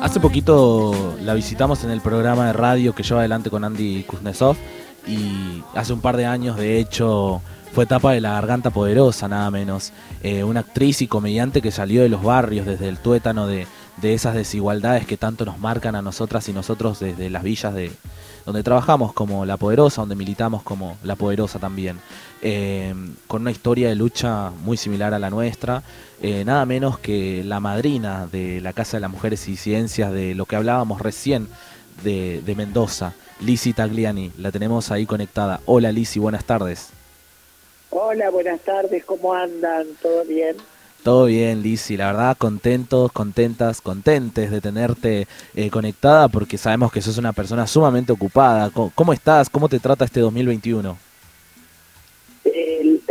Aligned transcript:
Hace 0.00 0.20
poquito 0.20 1.16
la 1.22 1.34
visitamos 1.34 1.84
en 1.84 1.90
el 1.90 2.00
programa 2.00 2.46
de 2.46 2.52
radio 2.52 2.94
que 2.94 3.02
lleva 3.02 3.20
adelante 3.20 3.50
con 3.50 3.64
Andy 3.64 4.04
Kuznetsov 4.04 4.56
y 5.06 5.62
hace 5.74 5.92
un 5.92 6.00
par 6.00 6.16
de 6.16 6.26
años 6.26 6.56
de 6.56 6.78
hecho 6.78 7.40
fue 7.72 7.84
etapa 7.84 8.12
de 8.12 8.20
La 8.20 8.32
Garganta 8.32 8.70
Poderosa, 8.70 9.26
nada 9.26 9.50
menos. 9.50 9.92
Eh, 10.22 10.44
una 10.44 10.60
actriz 10.60 11.02
y 11.02 11.08
comediante 11.08 11.60
que 11.60 11.72
salió 11.72 12.02
de 12.02 12.08
los 12.08 12.22
barrios, 12.22 12.66
desde 12.66 12.88
el 12.88 12.98
tuétano 12.98 13.48
de, 13.48 13.66
de 13.96 14.14
esas 14.14 14.34
desigualdades 14.34 15.06
que 15.06 15.16
tanto 15.16 15.44
nos 15.44 15.58
marcan 15.58 15.94
a 15.94 16.02
nosotras 16.02 16.48
y 16.48 16.52
nosotros 16.52 17.00
desde 17.00 17.30
las 17.30 17.42
villas 17.42 17.74
de 17.74 17.92
donde 18.44 18.62
trabajamos 18.62 19.12
como 19.12 19.46
La 19.46 19.56
Poderosa, 19.56 20.02
donde 20.02 20.16
militamos 20.16 20.62
como 20.62 20.98
La 21.02 21.16
Poderosa 21.16 21.58
también, 21.58 21.98
eh, 22.42 22.94
con 23.26 23.42
una 23.42 23.50
historia 23.50 23.88
de 23.88 23.94
lucha 23.94 24.50
muy 24.50 24.76
similar 24.76 25.14
a 25.14 25.18
la 25.18 25.30
nuestra, 25.30 25.82
eh, 26.20 26.44
nada 26.44 26.66
menos 26.66 26.98
que 26.98 27.42
la 27.44 27.60
madrina 27.60 28.26
de 28.30 28.60
la 28.60 28.72
Casa 28.72 28.98
de 28.98 29.00
las 29.00 29.10
Mujeres 29.10 29.48
y 29.48 29.56
Ciencias, 29.56 30.12
de 30.12 30.34
lo 30.34 30.44
que 30.44 30.56
hablábamos 30.56 31.00
recién 31.00 31.48
de, 32.02 32.42
de 32.44 32.54
Mendoza, 32.54 33.14
Lisi 33.40 33.72
Tagliani, 33.72 34.32
la 34.38 34.52
tenemos 34.52 34.90
ahí 34.90 35.06
conectada. 35.06 35.60
Hola 35.64 35.90
Lisi, 35.90 36.18
buenas 36.18 36.44
tardes. 36.44 36.90
Hola, 37.90 38.28
buenas 38.30 38.60
tardes, 38.60 39.04
¿cómo 39.04 39.32
andan? 39.34 39.86
¿Todo 40.02 40.24
bien? 40.24 40.56
Todo 41.04 41.26
bien, 41.26 41.62
Lizzy, 41.62 41.98
la 41.98 42.12
verdad 42.12 42.34
contentos, 42.38 43.12
contentas, 43.12 43.82
contentes 43.82 44.50
de 44.50 44.62
tenerte 44.62 45.28
eh, 45.54 45.68
conectada 45.68 46.28
porque 46.28 46.56
sabemos 46.56 46.90
que 46.90 47.02
sos 47.02 47.18
una 47.18 47.34
persona 47.34 47.66
sumamente 47.66 48.10
ocupada. 48.10 48.70
¿Cómo, 48.72 49.12
estás? 49.12 49.50
¿Cómo 49.50 49.68
te 49.68 49.78
trata 49.78 50.06
este 50.06 50.20
2021? 50.20 50.96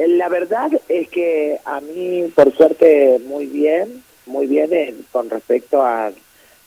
la 0.07 0.29
verdad 0.29 0.71
es 0.89 1.07
que 1.09 1.59
a 1.65 1.81
mí, 1.81 2.31
por 2.33 2.55
suerte, 2.55 3.19
muy 3.27 3.45
bien, 3.45 4.03
muy 4.25 4.47
bien 4.47 5.05
con 5.11 5.29
respecto 5.29 5.83
a, 5.83 6.11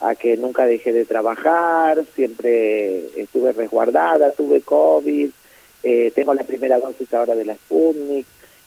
a 0.00 0.14
que 0.14 0.36
nunca 0.36 0.64
dejé 0.64 0.92
de 0.92 1.06
trabajar, 1.06 2.04
siempre 2.14 3.20
estuve 3.20 3.52
resguardada, 3.52 4.30
tuve 4.30 4.60
COVID, 4.60 5.30
eh, 5.82 6.12
tengo 6.14 6.34
la 6.34 6.44
primera 6.44 6.78
dosis 6.78 7.12
ahora 7.14 7.34
de 7.34 7.46
la 7.46 7.54
Sputnik, 7.54 8.26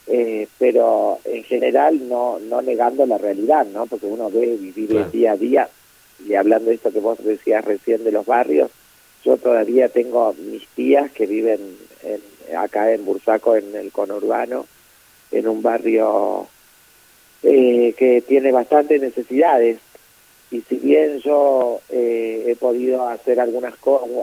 eh, 0.10 0.48
pero 0.58 1.20
en 1.24 1.44
general 1.44 2.08
no, 2.10 2.40
no 2.40 2.62
negando 2.62 3.06
la 3.06 3.18
realidad, 3.18 3.66
¿no? 3.68 3.86
Porque 3.86 4.08
uno 4.08 4.30
ve 4.30 4.58
vivir 4.58 4.96
el 4.96 5.12
día 5.12 5.34
a 5.34 5.38
día, 5.38 5.70
y 6.28 6.34
hablando 6.34 6.70
de 6.70 6.76
esto 6.76 6.92
que 6.92 7.00
vos 7.00 7.24
decías 7.24 7.64
recién 7.64 8.04
de 8.04 8.12
los 8.12 8.26
barrios, 8.26 8.72
yo 9.24 9.38
todavía 9.38 9.90
tengo 9.90 10.34
mis 10.34 10.68
tías 10.70 11.12
que 11.12 11.26
viven 11.26 11.60
acá 12.58 12.92
en 12.92 13.06
Bursaco, 13.06 13.56
en 13.56 13.76
el 13.76 13.92
conurbano, 13.92 14.66
en 15.32 15.48
un 15.48 15.62
barrio 15.62 16.48
eh, 17.44 17.94
que 17.98 18.22
tiene 18.22 18.52
bastantes 18.52 19.02
necesidades. 19.02 19.80
Y 20.52 20.62
si 20.62 20.78
bien 20.78 21.20
yo 21.20 21.80
eh, 21.90 22.46
he 22.48 22.56
podido 22.56 23.08
hacer 23.08 23.40
algunas 23.40 23.76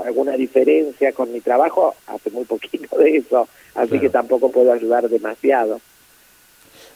alguna 0.05 0.33
diferencia 0.33 1.13
con 1.13 1.33
mi 1.33 1.41
trabajo, 1.41 1.95
hace 2.07 2.31
muy 2.31 2.45
poquito 2.45 2.99
de 2.99 3.17
eso, 3.19 3.49
así 3.75 3.99
que 4.01 4.09
tampoco 4.09 4.51
puedo 4.51 4.73
ayudar 4.73 5.09
demasiado. 5.09 5.81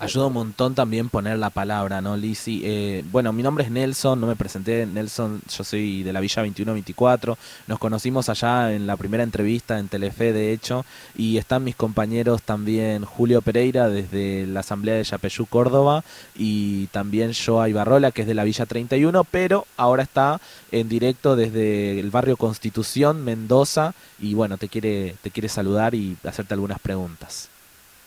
Ayuda 0.00 0.28
un 0.28 0.32
montón 0.32 0.74
también 0.74 1.10
poner 1.10 1.38
la 1.38 1.50
palabra, 1.50 2.00
¿no, 2.00 2.16
Lizzy? 2.16 2.62
Eh, 2.64 3.04
bueno, 3.12 3.34
mi 3.34 3.42
nombre 3.42 3.64
es 3.64 3.70
Nelson, 3.70 4.18
no 4.18 4.26
me 4.26 4.34
presenté, 4.34 4.86
Nelson, 4.86 5.42
yo 5.46 5.62
soy 5.62 6.02
de 6.02 6.10
la 6.14 6.20
Villa 6.20 6.40
2124, 6.40 7.36
nos 7.66 7.78
conocimos 7.78 8.30
allá 8.30 8.72
en 8.72 8.86
la 8.86 8.96
primera 8.96 9.22
entrevista 9.22 9.78
en 9.78 9.88
Telefe, 9.88 10.32
de 10.32 10.54
hecho, 10.54 10.86
y 11.14 11.36
están 11.36 11.64
mis 11.64 11.76
compañeros 11.76 12.40
también 12.40 13.04
Julio 13.04 13.42
Pereira 13.42 13.90
desde 13.90 14.46
la 14.46 14.60
Asamblea 14.60 14.94
de 14.94 15.04
Yapeyú, 15.04 15.44
Córdoba, 15.44 16.02
y 16.34 16.86
también 16.86 17.32
Joa 17.34 17.68
Ibarrola, 17.68 18.10
que 18.10 18.22
es 18.22 18.26
de 18.26 18.34
la 18.34 18.44
Villa 18.44 18.64
31, 18.64 19.24
pero 19.24 19.66
ahora 19.76 20.02
está 20.02 20.40
en 20.72 20.88
directo 20.88 21.36
desde 21.36 22.00
el 22.00 22.10
barrio 22.10 22.38
Constitución, 22.38 23.22
Mendoza, 23.22 23.92
y 24.18 24.32
bueno, 24.32 24.56
te 24.56 24.68
quiere, 24.68 25.16
te 25.20 25.30
quiere 25.30 25.50
saludar 25.50 25.94
y 25.94 26.16
hacerte 26.24 26.54
algunas 26.54 26.78
preguntas. 26.78 27.50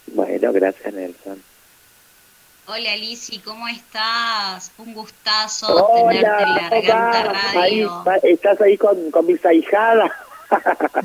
Bueno, 0.08 0.52
gracias 0.52 0.92
Nelson. 0.92 1.53
Hola 2.66 2.96
Lisi, 2.96 3.40
¿cómo 3.40 3.68
estás? 3.68 4.72
Un 4.78 4.94
gustazo 4.94 5.90
tenerte 5.96 6.44
en 6.44 6.56
la 6.56 6.70
Garganta 6.70 7.34
Radio. 7.54 8.04
¿Estás 8.24 8.62
ahí 8.62 8.78
con, 8.78 9.12
con 9.12 9.26
mis 9.26 9.46
ahijadas? 9.46 10.10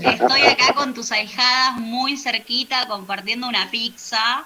Estoy 0.01 0.43
acá 0.43 0.73
con 0.77 0.95
tus 0.95 1.11
ahijadas 1.11 1.79
muy 1.79 2.17
cerquita 2.17 2.87
compartiendo 2.87 3.49
una 3.49 3.69
pizza, 3.73 4.45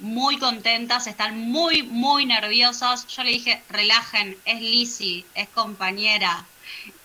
muy 0.00 0.36
contentas, 0.38 1.06
están 1.06 1.38
muy, 1.38 1.84
muy 1.84 2.26
nerviosas. 2.26 3.06
Yo 3.06 3.22
le 3.22 3.30
dije, 3.30 3.62
relajen, 3.70 4.36
es 4.44 4.60
Lisi, 4.60 5.24
es 5.36 5.48
compañera, 5.50 6.44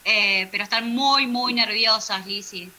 eh, 0.04 0.48
pero 0.50 0.64
están 0.64 0.96
muy, 0.96 1.28
muy 1.28 1.54
nerviosas, 1.54 2.25
Lisi. 2.25 2.72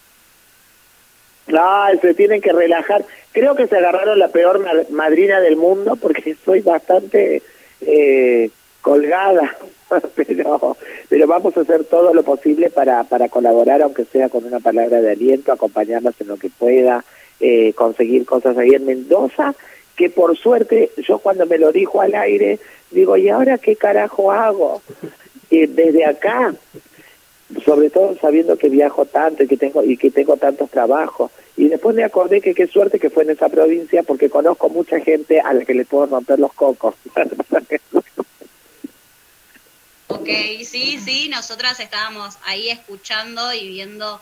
No, 1.46 1.86
se 2.02 2.14
tienen 2.14 2.40
que 2.40 2.52
relajar. 2.52 3.04
Creo 3.38 3.54
que 3.54 3.68
se 3.68 3.76
agarraron 3.76 4.18
la 4.18 4.30
peor 4.30 4.60
madrina 4.90 5.40
del 5.40 5.54
mundo 5.54 5.94
porque 5.94 6.34
soy 6.44 6.60
bastante 6.60 7.40
eh, 7.80 8.50
colgada, 8.80 9.56
pero, 10.16 10.76
pero 11.08 11.26
vamos 11.28 11.56
a 11.56 11.60
hacer 11.60 11.84
todo 11.84 12.12
lo 12.12 12.24
posible 12.24 12.68
para, 12.68 13.04
para 13.04 13.28
colaborar, 13.28 13.80
aunque 13.80 14.06
sea 14.06 14.28
con 14.28 14.44
una 14.44 14.58
palabra 14.58 15.00
de 15.00 15.12
aliento, 15.12 15.52
acompañarnos 15.52 16.20
en 16.20 16.26
lo 16.26 16.36
que 16.36 16.50
pueda, 16.50 17.04
eh, 17.38 17.74
conseguir 17.74 18.26
cosas 18.26 18.58
ahí 18.58 18.70
en 18.70 18.86
Mendoza, 18.86 19.54
que 19.94 20.10
por 20.10 20.36
suerte 20.36 20.90
yo 20.96 21.20
cuando 21.20 21.46
me 21.46 21.58
lo 21.58 21.70
dijo 21.70 22.00
al 22.00 22.16
aire, 22.16 22.58
digo, 22.90 23.16
¿y 23.16 23.28
ahora 23.28 23.58
qué 23.58 23.76
carajo 23.76 24.32
hago? 24.32 24.82
Eh, 25.50 25.66
desde 25.66 26.04
acá 26.04 26.52
sobre 27.64 27.88
todo 27.88 28.14
sabiendo 28.20 28.58
que 28.58 28.68
viajo 28.68 29.06
tanto 29.06 29.44
y 29.44 29.46
que 29.46 29.56
tengo 29.56 29.82
y 29.82 29.96
que 29.96 30.10
tengo 30.10 30.36
tantos 30.36 30.68
trabajos 30.68 31.30
y 31.58 31.68
después 31.68 31.94
me 31.96 32.04
acordé 32.04 32.40
que 32.40 32.54
qué 32.54 32.68
suerte 32.68 33.00
que 33.00 33.10
fue 33.10 33.24
en 33.24 33.30
esa 33.30 33.48
provincia 33.48 34.04
porque 34.04 34.30
conozco 34.30 34.68
mucha 34.68 35.00
gente 35.00 35.40
a 35.40 35.52
la 35.52 35.64
que 35.64 35.74
le 35.74 35.84
puedo 35.84 36.06
romper 36.06 36.38
los 36.38 36.52
cocos 36.52 36.94
ok 40.06 40.28
sí 40.64 41.00
sí 41.04 41.28
nosotras 41.28 41.80
estábamos 41.80 42.38
ahí 42.44 42.70
escuchando 42.70 43.52
y 43.52 43.66
viendo 43.66 44.20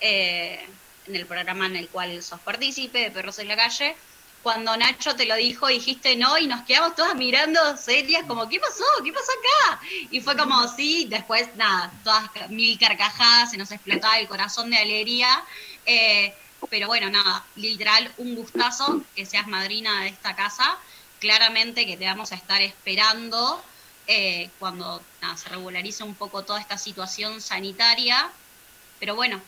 eh, 0.00 0.58
en 1.06 1.16
el 1.16 1.26
programa 1.26 1.66
en 1.66 1.76
el 1.76 1.88
cual 1.90 2.22
sos 2.22 2.40
partícipe 2.40 2.98
de 2.98 3.10
Perros 3.10 3.38
en 3.40 3.48
la 3.48 3.56
Calle 3.56 3.94
cuando 4.42 4.74
Nacho 4.74 5.14
te 5.14 5.26
lo 5.26 5.36
dijo, 5.36 5.66
dijiste 5.66 6.16
no, 6.16 6.38
y 6.38 6.46
nos 6.46 6.62
quedamos 6.62 6.94
todas 6.94 7.14
mirando 7.14 7.60
serias, 7.76 8.24
como, 8.26 8.48
¿qué 8.48 8.58
pasó? 8.58 8.84
¿Qué 9.04 9.12
pasó 9.12 9.30
acá? 9.32 9.82
Y 10.10 10.22
fue 10.22 10.34
como, 10.34 10.66
sí, 10.66 11.08
después, 11.10 11.54
nada, 11.56 11.92
todas 12.02 12.30
mil 12.48 12.78
carcajadas, 12.78 13.50
se 13.50 13.58
nos 13.58 13.70
explotaba 13.70 14.18
el 14.18 14.28
corazón 14.28 14.70
de 14.70 14.78
alegría. 14.78 15.44
Eh, 15.84 16.32
pero 16.68 16.88
bueno, 16.88 17.10
nada, 17.10 17.44
literal, 17.56 18.12
un 18.18 18.34
gustazo 18.34 19.02
que 19.14 19.26
seas 19.26 19.46
madrina 19.46 20.02
de 20.02 20.08
esta 20.08 20.36
casa. 20.36 20.78
Claramente 21.18 21.86
que 21.86 21.96
te 21.96 22.06
vamos 22.06 22.32
a 22.32 22.34
estar 22.34 22.60
esperando 22.62 23.62
eh, 24.06 24.50
cuando 24.58 25.02
se 25.36 25.48
regularice 25.48 26.02
un 26.02 26.14
poco 26.14 26.44
toda 26.44 26.60
esta 26.60 26.78
situación 26.78 27.40
sanitaria. 27.40 28.30
Pero 28.98 29.14
bueno, 29.14 29.40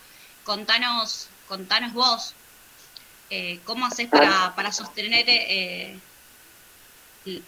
contanos, 0.44 1.28
contanos 1.48 1.92
vos, 1.92 2.34
eh, 3.30 3.60
¿cómo 3.64 3.86
haces 3.86 4.08
para, 4.08 4.54
para 4.54 4.72
sostener 4.72 5.24
eh, 5.28 5.98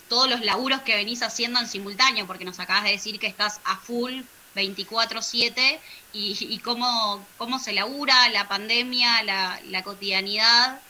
todos 0.08 0.28
los 0.28 0.40
laburos 0.40 0.82
que 0.82 0.96
venís 0.96 1.22
haciendo 1.22 1.60
en 1.60 1.68
simultáneo? 1.68 2.26
Porque 2.26 2.44
nos 2.44 2.60
acabas 2.60 2.84
de 2.84 2.92
decir 2.92 3.18
que 3.18 3.26
estás 3.26 3.60
a 3.64 3.76
full 3.76 4.22
24/7 4.54 5.78
y, 6.12 6.36
y 6.40 6.58
cómo, 6.58 7.24
cómo 7.36 7.58
se 7.58 7.72
labura 7.72 8.28
la 8.30 8.48
pandemia, 8.48 9.22
la, 9.22 9.82
cotidianidad. 9.82 10.80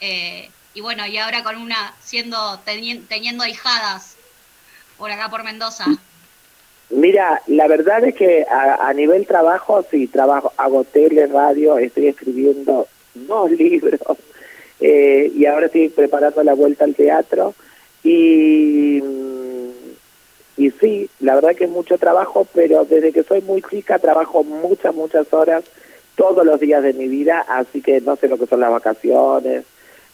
Eh, 0.00 0.50
y 0.74 0.80
bueno, 0.80 1.06
y 1.06 1.18
ahora 1.18 1.42
con 1.42 1.56
una, 1.56 1.94
siendo, 2.00 2.60
teniendo 2.64 3.44
ahijadas 3.44 4.16
por 4.98 5.10
acá 5.10 5.30
por 5.30 5.44
Mendoza. 5.44 5.86
Mira, 6.90 7.42
la 7.46 7.66
verdad 7.66 8.04
es 8.04 8.14
que 8.14 8.44
a, 8.48 8.88
a 8.88 8.92
nivel 8.92 9.26
trabajo, 9.26 9.84
sí, 9.90 10.06
trabajo, 10.06 10.52
hago 10.56 10.84
tele, 10.84 11.26
radio, 11.26 11.78
estoy 11.78 12.08
escribiendo 12.08 12.86
dos 13.14 13.50
libros, 13.52 14.18
eh, 14.80 15.32
y 15.34 15.46
ahora 15.46 15.66
estoy 15.66 15.88
preparando 15.88 16.42
la 16.42 16.54
vuelta 16.54 16.84
al 16.84 16.94
teatro 16.94 17.54
y, 18.02 19.00
y 20.56 20.70
sí, 20.70 21.10
la 21.20 21.34
verdad 21.34 21.56
que 21.56 21.66
mucho 21.66 21.98
trabajo, 21.98 22.46
pero 22.54 22.84
desde 22.84 23.12
que 23.12 23.24
soy 23.24 23.40
muy 23.40 23.62
chica 23.62 23.98
trabajo 23.98 24.44
muchas, 24.44 24.94
muchas 24.94 25.32
horas 25.32 25.64
todos 26.14 26.46
los 26.46 26.60
días 26.60 26.82
de 26.82 26.92
mi 26.92 27.08
vida, 27.08 27.44
así 27.48 27.82
que 27.82 28.00
no 28.00 28.14
sé 28.16 28.28
lo 28.28 28.38
que 28.38 28.46
son 28.46 28.60
las 28.60 28.70
vacaciones, 28.70 29.64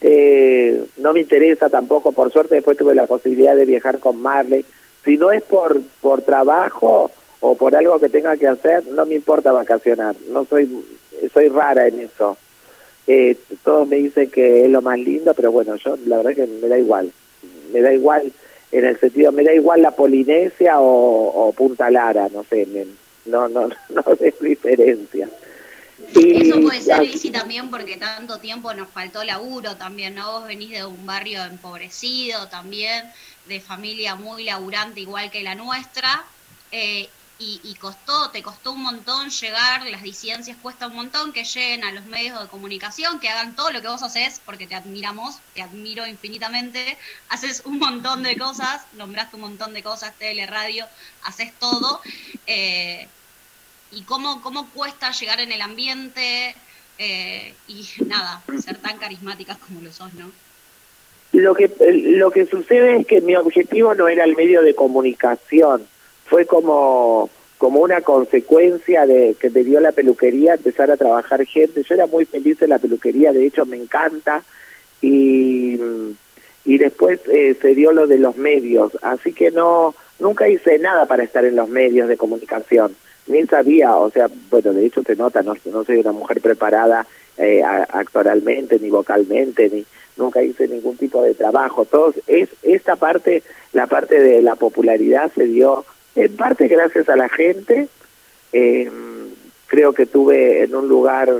eh, 0.01 0.83
no 0.97 1.13
me 1.13 1.21
interesa 1.21 1.69
tampoco, 1.69 2.13
por 2.13 2.33
suerte 2.33 2.55
después 2.55 2.79
tuve 2.79 2.95
la 2.95 3.07
posibilidad 3.07 3.55
de 3.55 3.67
viajar 3.67 3.99
con 3.99 4.21
Marley, 4.21 4.65
si 5.05 5.19
no 5.19 5.31
es 5.31 5.43
por, 5.43 5.81
por 6.01 6.23
trabajo 6.23 7.11
o 7.41 7.55
por 7.55 7.77
algo 7.77 7.99
que 7.99 8.09
tenga 8.09 8.37
que 8.39 8.49
hacer, 8.49 8.87
no 8.87 9.05
me 9.05 9.17
importa 9.17 9.53
vacacionar, 9.53 10.15
no 10.31 10.47
soy, 10.47 10.85
soy 11.33 11.49
rara 11.49 11.87
en 11.87 12.01
eso. 12.01 12.37
Eh, 13.07 13.37
todos 13.65 13.89
me 13.89 13.97
dicen 13.97 14.31
que 14.31 14.65
es 14.65 14.71
lo 14.71 14.83
más 14.83 14.99
lindo, 14.99 15.35
pero 15.35 15.51
bueno, 15.51 15.75
yo 15.77 15.97
la 16.07 16.19
verdad 16.19 16.35
que 16.35 16.47
me 16.47 16.69
da 16.69 16.79
igual. 16.79 17.11
Me 17.73 17.81
da 17.81 17.93
igual 17.93 18.31
en 18.73 18.85
el 18.85 18.99
sentido, 19.01 19.33
me 19.33 19.45
da 19.45 19.53
igual 19.53 19.83
la 19.83 19.91
Polinesia 19.91 20.75
o, 20.79 21.53
Punta 21.57 21.91
Lara, 21.91 22.29
no 22.33 22.45
sé, 22.45 22.67
no, 23.27 23.49
no, 23.49 23.69
no 23.89 24.05
hay 24.07 24.35
diferencia. 24.41 25.29
Eso 26.15 26.61
puede 26.61 26.81
ser, 26.81 27.03
Lizzy, 27.03 27.31
también 27.31 27.71
porque 27.71 27.97
tanto 27.97 28.39
tiempo 28.39 28.73
nos 28.75 28.89
faltó 28.89 29.23
laburo 29.23 29.77
también, 29.77 30.15
¿no? 30.15 30.33
Vos 30.33 30.47
venís 30.47 30.71
de 30.71 30.85
un 30.85 31.07
barrio 31.07 31.45
empobrecido 31.45 32.49
también, 32.49 33.05
de 33.47 33.61
familia 33.61 34.15
muy 34.15 34.45
laburante 34.45 35.01
igual 35.01 35.31
que 35.31 35.43
la 35.43 35.55
nuestra, 35.55 36.25
eh, 36.73 37.09
y, 37.43 37.75
costó, 37.77 38.31
te 38.31 38.43
costó 38.43 38.73
un 38.73 38.83
montón 38.83 39.31
llegar, 39.31 39.87
las 39.87 40.03
disidencias 40.03 40.59
cuesta 40.59 40.89
un 40.89 40.95
montón 40.95 41.33
que 41.33 41.45
lleguen 41.45 41.85
a 41.85 41.93
los 41.93 42.05
medios 42.05 42.39
de 42.39 42.49
comunicación, 42.49 43.19
que 43.19 43.31
hagan 43.31 43.57
todo 43.57 43.71
lo 43.71 43.81
que 43.81 43.89
vos 43.89 44.03
haces, 44.03 44.43
porque 44.45 44.67
te 44.67 44.75
admiramos, 44.75 45.39
te 45.55 45.63
admiro 45.63 46.07
infinitamente, 46.07 46.99
haces 47.31 47.63
un 47.65 47.79
montón 47.79 48.23
de 48.23 48.37
cosas, 48.37 48.87
nombraste 48.93 49.37
un 49.37 49.43
montón 49.43 49.73
de 49.73 49.83
cosas, 49.83 50.15
tele, 50.19 50.47
radio, 50.47 50.87
haces 51.25 51.53
todo. 51.59 52.03
Eh, 52.47 53.09
y 53.93 54.03
cómo, 54.03 54.43
cómo 54.43 54.69
cuesta 54.71 55.11
llegar 55.11 55.41
en 55.41 55.51
el 55.51 55.63
ambiente 55.63 56.55
eh, 56.99 57.55
y 57.67 57.87
nada, 58.07 58.43
ser 58.63 58.77
tan 58.77 58.99
carismáticas 58.99 59.57
como 59.57 59.81
lo 59.81 59.91
sos, 59.93 60.13
¿no? 60.15 60.31
Lo 61.33 61.55
que, 61.55 61.71
lo 61.81 62.31
que 62.31 62.45
sucede 62.45 63.01
es 63.01 63.07
que 63.07 63.21
mi 63.21 63.35
objetivo 63.35 63.95
no 63.95 64.09
era 64.09 64.25
el 64.25 64.37
medio 64.37 64.63
de 64.63 64.75
comunicación, 64.75 65.89
fue 66.31 66.47
como, 66.47 67.29
como 67.59 67.81
una 67.81 68.01
consecuencia 68.01 69.05
de 69.05 69.37
que 69.39 69.51
me 69.51 69.65
dio 69.65 69.81
la 69.81 69.93
peluquería 69.93 70.55
empezar 70.55 70.91
a 70.91 70.97
trabajar 70.97 71.45
gente. 71.45 71.83
Yo 71.83 71.95
era 71.95 72.07
muy 72.07 72.25
feliz 72.25 72.63
en 72.63 72.71
la 72.71 72.79
peluquería, 72.79 73.33
de 73.33 73.45
hecho 73.45 73.67
me 73.67 73.77
encanta, 73.77 74.43
y, 75.03 75.79
y 76.65 76.79
después 76.79 77.21
eh, 77.29 77.57
se 77.61 77.75
dio 77.75 77.93
lo 77.93 78.07
de 78.07 78.19
los 78.19 78.37
medios, 78.37 78.93
así 79.03 79.33
que 79.33 79.51
no 79.51 79.95
nunca 80.19 80.49
hice 80.49 80.79
nada 80.79 81.07
para 81.07 81.25
estar 81.25 81.45
en 81.45 81.57
los 81.57 81.69
medios 81.69 82.09
de 82.09 82.17
comunicación 82.17 82.95
ni 83.31 83.47
sabía, 83.47 83.95
o 83.97 84.11
sea, 84.11 84.29
bueno, 84.51 84.73
de 84.73 84.87
hecho 84.87 85.03
se 85.03 85.17
nota, 85.17 85.43
no, 85.43 85.55
no 85.67 85.85
soy 85.85 85.99
una 85.99 86.13
mujer 86.13 86.41
preparada 86.41 87.07
eh, 87.39 87.63
actoralmente, 87.63 88.79
ni 88.79 88.91
vocalmente, 88.91 89.71
ni 89.71 89.85
nunca 90.17 90.43
hice 90.43 90.69
ningún 90.69 90.97
tipo 90.97 91.23
de 91.23 91.35
trabajo. 91.35 91.85
Todos, 91.85 92.17
es, 92.27 92.49
esta 92.63 92.97
parte, 92.97 93.43
la 93.73 93.87
parte 93.87 94.21
de 94.21 94.43
la 94.43 94.57
popularidad 94.57 95.31
se 95.35 95.45
dio 95.45 95.85
en 96.25 96.37
parte 96.37 96.69
gracias 96.69 97.09
a 97.09 97.17
la 97.17 97.29
gente. 97.29 97.89
Eh, 98.53 98.91
creo 99.67 99.93
que 99.93 100.07
tuve 100.07 100.65
en 100.65 100.75
un 100.75 100.89
lugar 100.89 101.31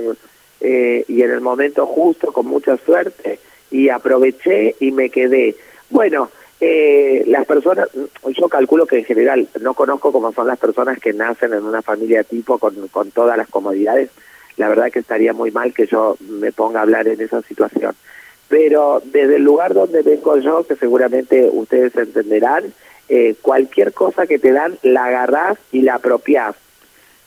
eh, 0.61 1.05
y 1.07 1.21
en 1.21 1.31
el 1.31 1.41
momento 1.41 1.85
justo, 1.85 2.31
con 2.31 2.47
mucha 2.47 2.77
suerte, 2.77 3.39
y 3.69 3.89
aproveché 3.89 4.75
y 4.79 4.91
me 4.91 5.09
quedé. 5.09 5.55
Bueno, 5.89 6.29
eh, 6.59 7.23
las 7.27 7.45
personas, 7.45 7.89
yo 8.27 8.47
calculo 8.47 8.85
que 8.85 8.99
en 8.99 9.05
general 9.05 9.47
no 9.59 9.73
conozco 9.73 10.11
cómo 10.11 10.31
son 10.31 10.47
las 10.47 10.59
personas 10.59 10.99
que 10.99 11.13
nacen 11.13 11.53
en 11.53 11.63
una 11.63 11.81
familia 11.81 12.23
tipo 12.23 12.57
con, 12.57 12.87
con 12.87 13.11
todas 13.11 13.37
las 13.37 13.49
comodidades. 13.49 14.09
La 14.57 14.69
verdad 14.69 14.91
que 14.91 14.99
estaría 14.99 15.33
muy 15.33 15.51
mal 15.51 15.73
que 15.73 15.87
yo 15.87 16.17
me 16.19 16.51
ponga 16.51 16.79
a 16.79 16.83
hablar 16.83 17.07
en 17.07 17.19
esa 17.19 17.41
situación. 17.41 17.95
Pero 18.47 19.01
desde 19.05 19.37
el 19.37 19.43
lugar 19.43 19.73
donde 19.73 20.01
vengo 20.03 20.37
yo, 20.37 20.65
que 20.67 20.75
seguramente 20.75 21.49
ustedes 21.51 21.95
entenderán, 21.95 22.73
eh, 23.13 23.35
cualquier 23.41 23.91
cosa 23.91 24.25
que 24.25 24.39
te 24.39 24.53
dan 24.53 24.77
la 24.83 25.03
agarrás 25.03 25.57
y 25.73 25.81
la 25.81 25.95
apropiás, 25.95 26.55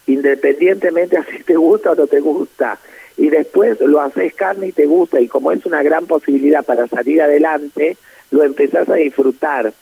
independientemente 0.06 1.19
a 1.19 1.25
si 1.31 1.42
te 1.42 1.56
gusta 1.56 1.90
o 1.90 1.94
no 1.94 2.06
te 2.06 2.20
gusta. 2.20 2.78
Y 3.19 3.28
después 3.28 3.78
lo 3.81 4.00
haces 4.00 4.32
carne 4.32 4.69
y 4.69 4.72
te 4.72 4.86
gusta. 4.86 5.20
Y 5.20 5.28
como 5.28 5.52
es 5.52 5.66
una 5.66 5.82
gran 5.82 6.06
posibilidad 6.06 6.64
para 6.64 6.88
salir 6.88 7.20
adelante, 7.20 7.98
lo 8.31 8.44
empezás 8.44 8.88
a 8.88 8.94
disfrutar. 8.94 9.75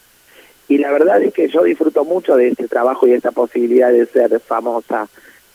Y 0.66 0.78
la 0.78 0.90
verdad 0.90 1.22
es 1.22 1.32
que 1.32 1.46
yo 1.46 1.62
disfruto 1.62 2.04
mucho 2.04 2.36
de 2.36 2.48
este 2.48 2.66
trabajo 2.66 3.06
y 3.06 3.12
esta 3.12 3.30
posibilidad 3.30 3.92
de 3.92 4.06
ser 4.06 4.40
famosa, 4.40 5.06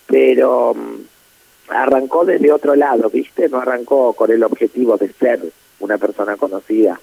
pero 0.08 0.74
mm, 0.74 1.72
arrancó 1.74 2.24
desde 2.24 2.54
otro 2.54 2.74
lado, 2.74 3.10
¿viste? 3.10 3.50
No 3.50 3.60
arrancó 3.60 4.14
con 4.14 4.32
el 4.32 4.42
objetivo 4.44 4.96
de 4.96 5.12
ser 5.12 5.42
una 5.82 5.98
persona 5.98 6.38
conocida. 6.38 7.02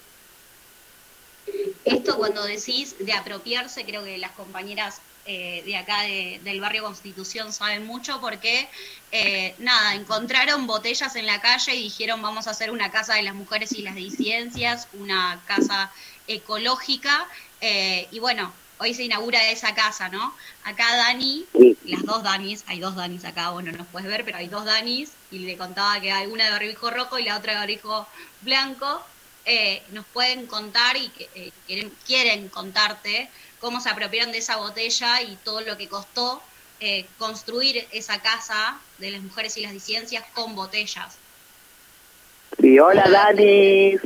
Esto 1.85 2.17
cuando 2.17 2.44
decís 2.44 2.96
de 2.99 3.12
apropiarse, 3.12 3.85
creo 3.85 4.02
que 4.05 4.19
las 4.19 4.32
compañeras 4.32 5.00
eh, 5.26 5.62
de 5.64 5.76
acá 5.76 6.02
del 6.02 6.61
barrio 6.61 6.82
Constitución 6.82 7.52
saben 7.52 7.87
mucho 7.87 8.20
porque, 8.20 8.69
eh, 9.11 9.55
nada, 9.58 9.94
encontraron 9.94 10.67
botellas 10.67 11.17
en 11.17 11.25
la 11.26 11.41
calle 11.41 11.75
y 11.75 11.85
dijeron 11.85 12.20
vamos 12.20 12.46
a 12.46 12.50
hacer 12.50 12.70
una 12.70 12.91
casa 12.91 13.14
de 13.14 13.23
las 13.23 13.35
mujeres 13.35 13.73
y 13.73 13.82
las 13.82 13.94
disidencias, 13.94 14.88
una 14.93 15.41
casa 15.46 15.91
ecológica, 16.26 17.26
eh, 17.61 18.06
y 18.11 18.19
bueno, 18.19 18.52
hoy 18.79 18.93
se 18.93 19.05
inaugura 19.05 19.50
esa 19.50 19.75
casa, 19.75 20.11
¿no? 20.11 20.35
Acá 20.64 20.94
Dani, 20.96 21.46
las 21.85 22.05
dos 22.05 22.23
Danis, 22.23 22.64
hay 22.67 22.81
dos 22.81 22.94
Danis 22.94 23.25
acá, 23.25 23.50
bueno, 23.50 23.73
no 23.73 23.79
nos 23.79 23.87
puedes 23.87 24.08
ver, 24.08 24.26
pero 24.26 24.37
hay 24.38 24.49
dos 24.49 24.67
Danis, 24.67 25.12
y 25.31 25.38
le 25.41 25.56
contaba 25.56 26.00
que 26.00 26.12
hay 26.12 26.26
una 26.26 26.44
de 26.44 26.50
barbijo 26.50 26.91
rojo 26.91 27.19
y 27.19 27.25
la 27.25 27.38
otra 27.38 27.55
de 27.55 27.58
barbijo 27.61 28.06
blanco, 28.43 29.02
nos 29.91 30.06
pueden 30.06 30.46
contar 30.46 30.96
y 30.96 31.11
quieren, 31.67 31.91
quieren 32.06 32.49
contarte 32.49 33.29
cómo 33.61 33.81
se 33.81 33.88
apropiaron 33.88 34.32
de 34.32 34.38
esa 34.38 34.56
botella 34.56 35.23
y 35.23 35.37
todo 35.37 35.61
lo 35.61 35.76
que 35.76 35.88
costó 35.88 36.43
eh, 36.81 37.06
construir 37.19 37.87
esa 37.93 38.20
casa 38.20 38.79
de 38.99 39.11
las 39.12 39.23
mujeres 39.23 39.56
y 39.56 39.62
las 39.62 39.73
disidencias 39.73 40.25
con 40.35 40.55
botellas. 40.55 41.17
Sí, 42.61 42.79
hola, 42.79 43.08
Dani. 43.08 43.96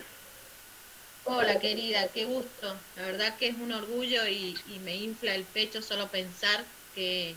Hola 1.24 1.58
querida, 1.58 2.06
qué 2.08 2.24
gusto. 2.24 2.76
La 2.96 3.02
verdad 3.02 3.36
que 3.36 3.48
es 3.48 3.56
un 3.56 3.72
orgullo 3.72 4.26
y, 4.28 4.56
me 4.84 4.94
infla 4.94 5.34
el 5.34 5.44
pecho 5.44 5.82
solo 5.82 6.08
pensar 6.08 6.64
que, 6.94 7.34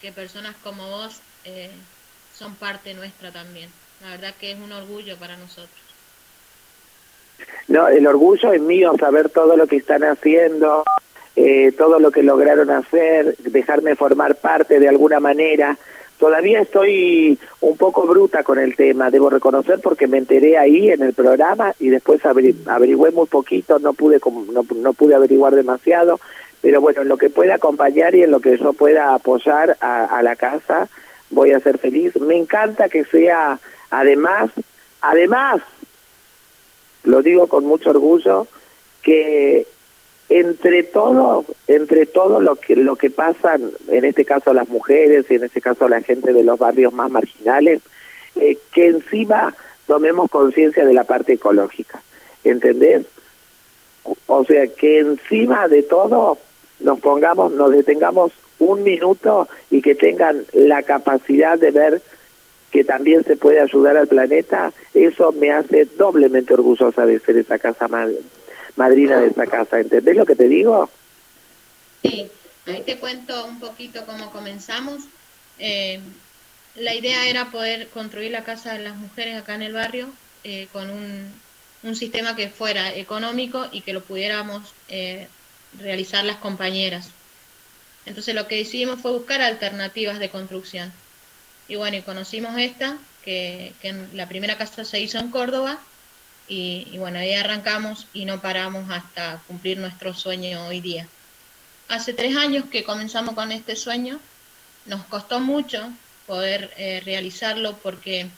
que 0.00 0.12
personas 0.12 0.54
como 0.62 0.88
vos 0.88 1.20
eh, 1.44 1.70
son 2.38 2.54
parte 2.54 2.94
nuestra 2.94 3.32
también. 3.32 3.70
La 4.02 4.10
verdad 4.10 4.34
que 4.38 4.52
es 4.52 4.58
un 4.58 4.72
orgullo 4.72 5.16
para 5.16 5.36
nosotros. 5.36 5.91
No, 7.68 7.88
el 7.88 8.06
orgullo 8.06 8.52
es 8.52 8.60
mío 8.60 8.92
saber 8.98 9.30
todo 9.30 9.56
lo 9.56 9.66
que 9.66 9.76
están 9.76 10.04
haciendo, 10.04 10.84
eh, 11.36 11.72
todo 11.76 11.98
lo 11.98 12.10
que 12.10 12.22
lograron 12.22 12.70
hacer, 12.70 13.36
dejarme 13.38 13.96
formar 13.96 14.36
parte 14.36 14.78
de 14.78 14.88
alguna 14.88 15.20
manera. 15.20 15.78
Todavía 16.18 16.60
estoy 16.60 17.38
un 17.60 17.76
poco 17.76 18.06
bruta 18.06 18.44
con 18.44 18.58
el 18.58 18.76
tema, 18.76 19.10
debo 19.10 19.28
reconocer, 19.28 19.80
porque 19.80 20.06
me 20.06 20.18
enteré 20.18 20.56
ahí 20.56 20.90
en 20.90 21.02
el 21.02 21.14
programa 21.14 21.74
y 21.80 21.88
después 21.88 22.20
averigüé 22.24 23.10
muy 23.10 23.26
poquito, 23.26 23.78
no 23.80 23.92
pude, 23.92 24.20
no, 24.52 24.64
no 24.76 24.92
pude 24.92 25.14
averiguar 25.16 25.54
demasiado, 25.54 26.20
pero 26.60 26.80
bueno, 26.80 27.02
en 27.02 27.08
lo 27.08 27.16
que 27.16 27.28
pueda 27.28 27.56
acompañar 27.56 28.14
y 28.14 28.22
en 28.22 28.30
lo 28.30 28.38
que 28.38 28.56
yo 28.56 28.72
pueda 28.72 29.14
apoyar 29.14 29.76
a, 29.80 30.04
a 30.04 30.22
la 30.22 30.36
casa, 30.36 30.88
voy 31.30 31.50
a 31.50 31.60
ser 31.60 31.78
feliz. 31.78 32.14
Me 32.20 32.36
encanta 32.36 32.88
que 32.88 33.04
sea, 33.04 33.58
además, 33.90 34.50
además, 35.00 35.60
lo 37.04 37.22
digo 37.22 37.46
con 37.46 37.64
mucho 37.64 37.90
orgullo, 37.90 38.46
que 39.02 39.66
entre 40.28 40.82
todo, 40.84 41.44
entre 41.66 42.06
todo 42.06 42.40
lo 42.40 42.56
que 42.56 42.76
lo 42.76 42.96
que 42.96 43.10
pasa, 43.10 43.56
en 43.88 44.04
este 44.04 44.24
caso 44.24 44.54
las 44.54 44.68
mujeres 44.68 45.26
y 45.28 45.34
en 45.34 45.44
este 45.44 45.60
caso 45.60 45.88
la 45.88 46.00
gente 46.00 46.32
de 46.32 46.42
los 46.42 46.58
barrios 46.58 46.92
más 46.92 47.10
marginales, 47.10 47.82
eh, 48.36 48.56
que 48.72 48.88
encima 48.88 49.54
tomemos 49.86 50.30
conciencia 50.30 50.86
de 50.86 50.94
la 50.94 51.04
parte 51.04 51.34
ecológica, 51.34 52.02
¿entendés? 52.44 53.04
O 54.26 54.44
sea, 54.44 54.66
que 54.68 55.00
encima 55.00 55.68
de 55.68 55.82
todo 55.82 56.38
nos 56.80 56.98
pongamos, 57.00 57.52
nos 57.52 57.70
detengamos 57.70 58.32
un 58.58 58.82
minuto 58.82 59.48
y 59.70 59.82
que 59.82 59.94
tengan 59.94 60.44
la 60.52 60.82
capacidad 60.82 61.58
de 61.58 61.70
ver 61.70 62.02
que 62.72 62.84
también 62.84 63.22
se 63.22 63.36
puede 63.36 63.60
ayudar 63.60 63.98
al 63.98 64.08
planeta, 64.08 64.72
eso 64.94 65.30
me 65.30 65.52
hace 65.52 65.84
doblemente 65.84 66.54
orgullosa 66.54 67.04
de 67.04 67.20
ser 67.20 67.36
esa 67.36 67.58
casa 67.58 67.86
madrina 68.76 69.20
de 69.20 69.28
esa 69.28 69.46
casa. 69.46 69.78
¿Entendés 69.78 70.16
lo 70.16 70.24
que 70.24 70.34
te 70.34 70.48
digo? 70.48 70.88
Sí, 72.02 72.28
ahí 72.66 72.82
te 72.84 72.96
cuento 72.96 73.44
un 73.44 73.60
poquito 73.60 74.04
cómo 74.06 74.32
comenzamos. 74.32 75.02
Eh, 75.58 76.00
la 76.74 76.94
idea 76.94 77.28
era 77.28 77.50
poder 77.50 77.88
construir 77.88 78.32
la 78.32 78.42
casa 78.42 78.72
de 78.72 78.82
las 78.82 78.96
mujeres 78.96 79.36
acá 79.36 79.54
en 79.54 79.62
el 79.62 79.74
barrio 79.74 80.08
eh, 80.42 80.66
con 80.72 80.88
un, 80.88 81.30
un, 81.82 81.94
sistema 81.94 82.34
que 82.34 82.48
fuera 82.48 82.94
económico 82.96 83.66
y 83.70 83.82
que 83.82 83.92
lo 83.92 84.02
pudiéramos 84.02 84.74
eh, 84.88 85.28
realizar 85.78 86.24
las 86.24 86.38
compañeras. 86.38 87.10
Entonces 88.06 88.34
lo 88.34 88.48
que 88.48 88.56
decidimos 88.56 89.00
fue 89.02 89.12
buscar 89.12 89.42
alternativas 89.42 90.18
de 90.18 90.30
construcción. 90.30 90.90
Y 91.68 91.76
bueno, 91.76 91.96
y 91.96 92.02
conocimos 92.02 92.58
esta, 92.58 92.98
que, 93.24 93.72
la 94.14 94.28
primera 94.28 94.58
casa 94.58 94.84
se 94.84 95.00
hizo 95.00 95.18
en 95.18 95.30
Córdoba, 95.30 95.78
y, 96.48 96.98
bueno, 96.98 97.18
ahí 97.18 97.32
arrancamos 97.32 98.06
y 98.12 98.26
no 98.26 98.42
paramos 98.42 98.90
hasta 98.90 99.40
cumplir 99.46 99.78
nuestro 99.78 100.12
sueño 100.12 100.66
hoy 100.66 100.80
día. 100.80 101.06
Hace 101.88 102.12
tres 102.12 102.36
años 102.36 102.66
que 102.70 102.84
comenzamos 102.84 103.34
con 103.34 103.52
este 103.52 103.74
sueño, 103.74 104.20
nos 104.84 105.04
costó 105.04 105.40
mucho 105.40 105.90
poder 106.26 106.70
eh, 106.76 107.00
realizarlo 107.04 107.78
porque 107.78 108.28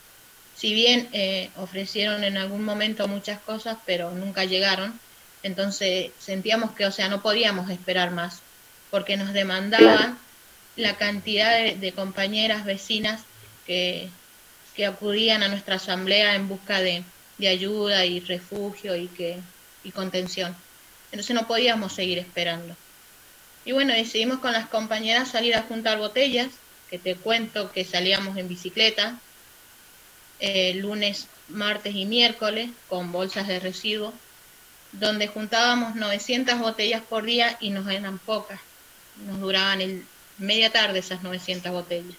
si 0.55 0.75
bien 0.75 1.09
eh, 1.13 1.51
ofrecieron 1.57 2.23
en 2.23 2.37
algún 2.37 2.63
momento 2.65 3.09
muchas 3.09 3.41
cosas, 3.41 3.79
pero 3.85 4.11
nunca 4.13 4.45
llegaron, 4.45 4.99
Entonces 5.43 6.11
sentíamos 6.19 6.73
que, 6.73 6.87
o 6.87 6.93
sea, 6.93 7.09
no 7.09 7.21
podíamos 7.21 7.69
esperar 7.69 8.13
más, 8.13 8.41
porque 8.91 9.17
nos 9.17 9.33
demandaban 9.33 10.19
la 10.77 10.97
cantidad 10.97 11.75
de, 11.75 11.93
compañeras 11.93 12.65
vecinas 12.65 13.23
que, 13.67 14.09
que, 14.75 14.87
acudían 14.87 15.43
a 15.43 15.49
nuestra 15.49 15.77
asamblea 15.77 16.35
en 16.35 16.49
busca 16.49 16.81
de, 16.81 17.05
de 17.39 17.49
ayuda 17.49 18.05
y 18.05 18.21
refugio 18.21 18.97
y, 18.97 19.09
que, 19.09 19.39
y 19.83 19.93
contención. 19.93 20.55
Entonces 21.13 21.35
no 21.35 21.47
podíamos 21.47 21.93
seguir 21.93 22.19
esperando. 22.19 22.77
Y 23.65 23.73
bueno, 23.73 23.95
decidimos 23.95 24.41
con 24.41 24.53
las 24.53 24.69
compañeras 24.69 25.31
salir 25.31 25.55
a 25.55 25.63
juntar 25.63 25.99
botellas, 25.99 26.49
que 26.91 26.99
te 26.99 27.15
cuento 27.15 27.73
que 27.73 27.85
salíamos 27.85 28.37
en 28.37 28.49
bicicleta, 28.49 29.19
eh, 30.41 30.75
lunes, 30.75 31.29
martes 31.49 31.95
y 31.95 32.05
miércoles, 32.05 32.71
con 32.89 33.13
bolsas 33.13 33.49
de 33.49 33.61
residuos, 33.61 34.13
donde 34.93 35.29
juntábamos 35.29 35.95
900 35.95 36.59
botellas 36.59 37.03
por 37.03 37.25
día 37.25 37.57
y 37.61 37.71
nos 37.71 37.89
eran 37.89 38.19
pocas. 38.19 38.61
Nos 39.27 39.41
duraban 39.41 39.81
el, 39.81 40.05
media 40.39 40.71
tarde 40.71 40.99
esas 40.99 41.23
900 41.23 41.73
botellas. 41.73 42.17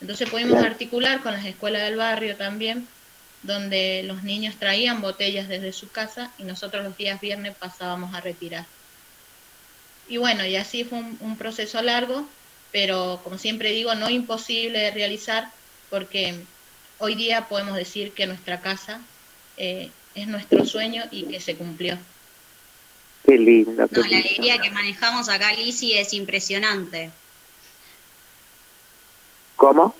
Entonces 0.00 0.28
pudimos 0.28 0.62
articular 0.62 1.22
con 1.22 1.32
las 1.32 1.44
escuelas 1.44 1.82
del 1.82 1.96
barrio 1.96 2.36
también, 2.36 2.88
donde 3.42 4.02
los 4.04 4.22
niños 4.22 4.56
traían 4.56 5.00
botellas 5.00 5.48
desde 5.48 5.72
su 5.72 5.90
casa 5.90 6.32
y 6.38 6.44
nosotros 6.44 6.84
los 6.84 6.96
días 6.96 7.20
viernes 7.20 7.54
pasábamos 7.56 8.14
a 8.14 8.20
retirar. 8.20 8.66
Y 10.08 10.16
bueno, 10.16 10.44
y 10.44 10.56
así 10.56 10.84
fue 10.84 10.98
un, 10.98 11.36
proceso 11.36 11.80
largo, 11.82 12.26
pero 12.72 13.20
como 13.22 13.38
siempre 13.38 13.70
digo, 13.70 13.94
no 13.94 14.10
imposible 14.10 14.78
de 14.78 14.90
realizar, 14.90 15.48
porque 15.88 16.34
hoy 16.98 17.14
día 17.14 17.48
podemos 17.48 17.76
decir 17.76 18.12
que 18.12 18.26
nuestra 18.26 18.60
casa 18.60 19.00
eh, 19.56 19.90
es 20.14 20.26
nuestro 20.26 20.66
sueño 20.66 21.04
y 21.10 21.24
que 21.24 21.40
se 21.40 21.54
cumplió. 21.54 21.96
Qué 23.24 23.38
lindo. 23.38 23.88
no, 23.90 24.02
la 24.02 24.16
alegría 24.16 24.58
que 24.58 24.70
manejamos 24.70 25.28
acá, 25.28 25.52
Lisi, 25.52 25.92
es 25.92 26.12
impresionante. 26.12 27.10
¿Cómo? 29.62 29.94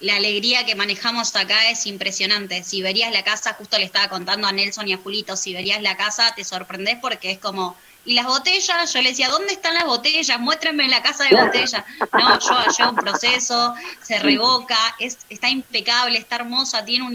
La 0.00 0.16
alegría 0.16 0.66
que 0.66 0.74
manejamos 0.74 1.36
acá 1.36 1.70
es 1.70 1.86
impresionante. 1.86 2.64
Si 2.64 2.82
verías 2.82 3.12
la 3.12 3.22
casa, 3.22 3.54
justo 3.54 3.78
le 3.78 3.84
estaba 3.84 4.08
contando 4.08 4.48
a 4.48 4.52
Nelson 4.52 4.88
y 4.88 4.94
a 4.94 4.96
Julito, 4.96 5.36
si 5.36 5.54
verías 5.54 5.80
la 5.80 5.96
casa 5.96 6.34
te 6.34 6.42
sorprendés 6.42 6.98
porque 7.00 7.30
es 7.30 7.38
como, 7.38 7.76
¿y 8.04 8.14
las 8.14 8.26
botellas? 8.26 8.92
Yo 8.92 9.00
le 9.00 9.10
decía, 9.10 9.28
¿dónde 9.28 9.52
están 9.52 9.74
las 9.74 9.84
botellas? 9.84 10.40
Muéstrenme 10.40 10.88
la 10.88 11.04
casa 11.04 11.22
de 11.22 11.40
botellas. 11.40 11.84
No, 12.14 12.40
yo 12.40 12.64
llevo 12.76 12.90
un 12.90 12.96
proceso, 12.96 13.74
se 14.02 14.18
revoca, 14.18 14.96
es, 14.98 15.18
está 15.30 15.48
impecable, 15.48 16.18
está 16.18 16.34
hermosa, 16.34 16.84
tiene 16.84 17.04
un, 17.06 17.14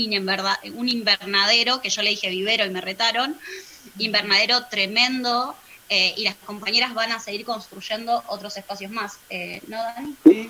un 0.76 0.88
invernadero, 0.88 1.82
que 1.82 1.90
yo 1.90 2.02
le 2.04 2.12
dije 2.12 2.30
vivero 2.30 2.64
y 2.66 2.70
me 2.70 2.80
retaron, 2.80 3.38
invernadero 3.98 4.66
tremendo, 4.68 5.58
eh, 5.90 6.14
y 6.16 6.24
las 6.24 6.36
compañeras 6.36 6.94
van 6.94 7.12
a 7.12 7.20
seguir 7.20 7.44
construyendo 7.44 8.24
otros 8.28 8.56
espacios 8.56 8.92
más. 8.92 9.20
Eh, 9.30 9.62
¿No, 9.68 9.76
Dani? 9.76 10.16
Sí, 10.24 10.50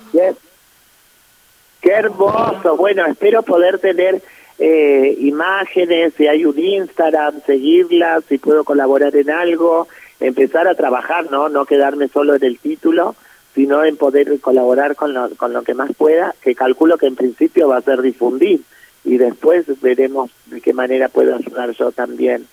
Qué 1.80 1.90
hermoso. 1.90 2.76
Bueno, 2.76 3.06
espero 3.06 3.42
poder 3.42 3.78
tener 3.78 4.20
eh, 4.58 5.16
imágenes, 5.20 6.14
si 6.16 6.26
hay 6.26 6.44
un 6.44 6.58
Instagram, 6.58 7.40
seguirlas, 7.46 8.24
si 8.28 8.38
puedo 8.38 8.64
colaborar 8.64 9.14
en 9.14 9.30
algo, 9.30 9.86
empezar 10.18 10.66
a 10.66 10.74
trabajar, 10.74 11.30
¿no? 11.30 11.48
No 11.48 11.64
quedarme 11.64 12.08
solo 12.08 12.34
en 12.34 12.44
el 12.44 12.58
título, 12.58 13.14
sino 13.54 13.84
en 13.84 13.96
poder 13.96 14.40
colaborar 14.40 14.96
con 14.96 15.14
lo, 15.14 15.30
con 15.36 15.52
lo 15.52 15.62
que 15.62 15.74
más 15.74 15.90
pueda, 15.96 16.34
que 16.42 16.54
calculo 16.54 16.98
que 16.98 17.06
en 17.06 17.16
principio 17.16 17.68
va 17.68 17.78
a 17.78 17.82
ser 17.82 18.02
difundir 18.02 18.62
y 19.04 19.16
después 19.16 19.64
veremos 19.80 20.30
de 20.46 20.60
qué 20.60 20.72
manera 20.72 21.08
puedo 21.08 21.36
ayudar 21.36 21.70
yo 21.70 21.92
también. 21.92 22.46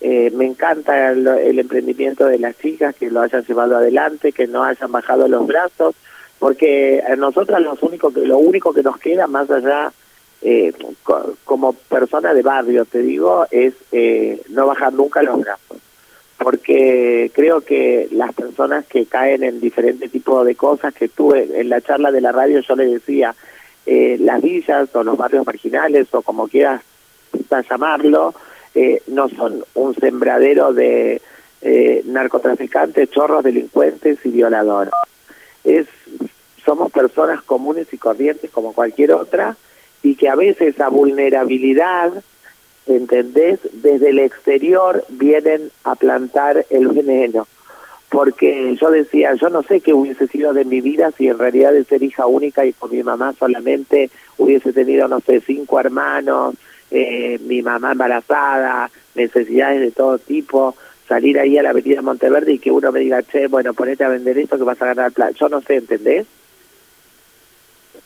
Eh, 0.00 0.30
me 0.34 0.46
encanta 0.46 1.12
el, 1.12 1.26
el, 1.26 1.58
emprendimiento 1.58 2.24
de 2.24 2.38
las 2.38 2.58
chicas, 2.58 2.94
que 2.94 3.10
lo 3.10 3.20
hayan 3.20 3.44
llevado 3.44 3.76
adelante, 3.76 4.32
que 4.32 4.46
no 4.46 4.64
hayan 4.64 4.90
bajado 4.90 5.28
los 5.28 5.46
brazos, 5.46 5.94
porque 6.40 7.02
a 7.06 7.14
nosotras 7.16 7.60
lo 7.60 7.76
único 7.82 8.10
que, 8.10 8.22
lo 8.22 8.38
único 8.38 8.72
que 8.72 8.82
nos 8.82 8.98
queda 8.98 9.26
más 9.26 9.48
allá 9.50 9.92
eh, 10.40 10.72
como 11.44 11.74
persona 11.74 12.32
de 12.32 12.40
barrio, 12.42 12.86
te 12.86 13.00
digo, 13.00 13.46
es 13.50 13.74
eh, 13.92 14.40
no 14.48 14.66
bajar 14.66 14.94
nunca 14.94 15.22
los 15.22 15.38
brazos. 15.38 15.76
Porque 16.38 17.30
creo 17.34 17.60
que 17.60 18.08
las 18.12 18.32
personas 18.32 18.86
que 18.86 19.04
caen 19.04 19.44
en 19.44 19.60
diferentes 19.60 20.10
tipos 20.10 20.46
de 20.46 20.54
cosas 20.54 20.94
que 20.94 21.08
tuve 21.08 21.60
en 21.60 21.68
la 21.68 21.82
charla 21.82 22.10
de 22.10 22.22
la 22.22 22.32
radio, 22.32 22.60
yo 22.60 22.74
le 22.74 22.86
decía, 22.86 23.34
eh, 23.84 24.16
las 24.18 24.40
villas 24.40 24.88
o 24.96 25.04
los 25.04 25.18
barrios 25.18 25.44
marginales 25.44 26.08
o 26.12 26.22
como 26.22 26.48
quieras 26.48 26.82
llamarlo, 27.68 28.34
no 29.08 29.28
son 29.28 29.62
un 29.74 29.94
sembradero 29.94 30.72
de 30.72 31.20
narcotraficantes, 32.06 33.10
chorros, 33.10 33.44
delincuentes 33.44 34.24
y 34.24 34.30
violadores 34.30 34.92
es 35.64 35.86
somos 36.70 36.92
personas 36.92 37.42
comunes 37.42 37.92
y 37.92 37.98
corrientes 37.98 38.48
como 38.48 38.72
cualquier 38.72 39.10
otra 39.10 39.56
y 40.04 40.14
que 40.14 40.28
a 40.28 40.36
veces 40.36 40.76
esa 40.76 40.88
vulnerabilidad, 40.88 42.12
¿entendés? 42.86 43.58
Desde 43.72 44.10
el 44.10 44.20
exterior 44.20 45.04
vienen 45.08 45.72
a 45.82 45.96
plantar 45.96 46.64
el 46.70 46.86
veneno. 46.86 47.48
Porque 48.08 48.76
yo 48.80 48.88
decía, 48.92 49.34
yo 49.34 49.48
no 49.48 49.64
sé 49.64 49.80
qué 49.80 49.92
hubiese 49.92 50.28
sido 50.28 50.52
de 50.52 50.64
mi 50.64 50.80
vida 50.80 51.10
si 51.18 51.26
en 51.26 51.38
realidad 51.38 51.72
de 51.72 51.82
ser 51.82 52.04
hija 52.04 52.26
única 52.26 52.64
y 52.64 52.72
con 52.72 52.92
mi 52.92 53.02
mamá 53.02 53.34
solamente 53.36 54.08
hubiese 54.38 54.72
tenido, 54.72 55.08
no 55.08 55.18
sé, 55.18 55.40
cinco 55.44 55.80
hermanos, 55.80 56.54
eh, 56.92 57.40
mi 57.42 57.62
mamá 57.62 57.92
embarazada, 57.92 58.92
necesidades 59.16 59.80
de 59.80 59.90
todo 59.90 60.18
tipo, 60.20 60.76
salir 61.08 61.36
ahí 61.40 61.58
a 61.58 61.64
la 61.64 61.70
avenida 61.70 62.00
Monteverde 62.00 62.52
y 62.52 62.58
que 62.60 62.70
uno 62.70 62.92
me 62.92 63.00
diga, 63.00 63.24
che, 63.24 63.48
bueno, 63.48 63.74
ponete 63.74 64.04
a 64.04 64.08
vender 64.08 64.38
esto 64.38 64.56
que 64.56 64.62
vas 64.62 64.80
a 64.80 64.86
ganar 64.86 65.10
plata. 65.10 65.32
Yo 65.32 65.48
no 65.48 65.60
sé, 65.62 65.74
¿entendés? 65.74 66.28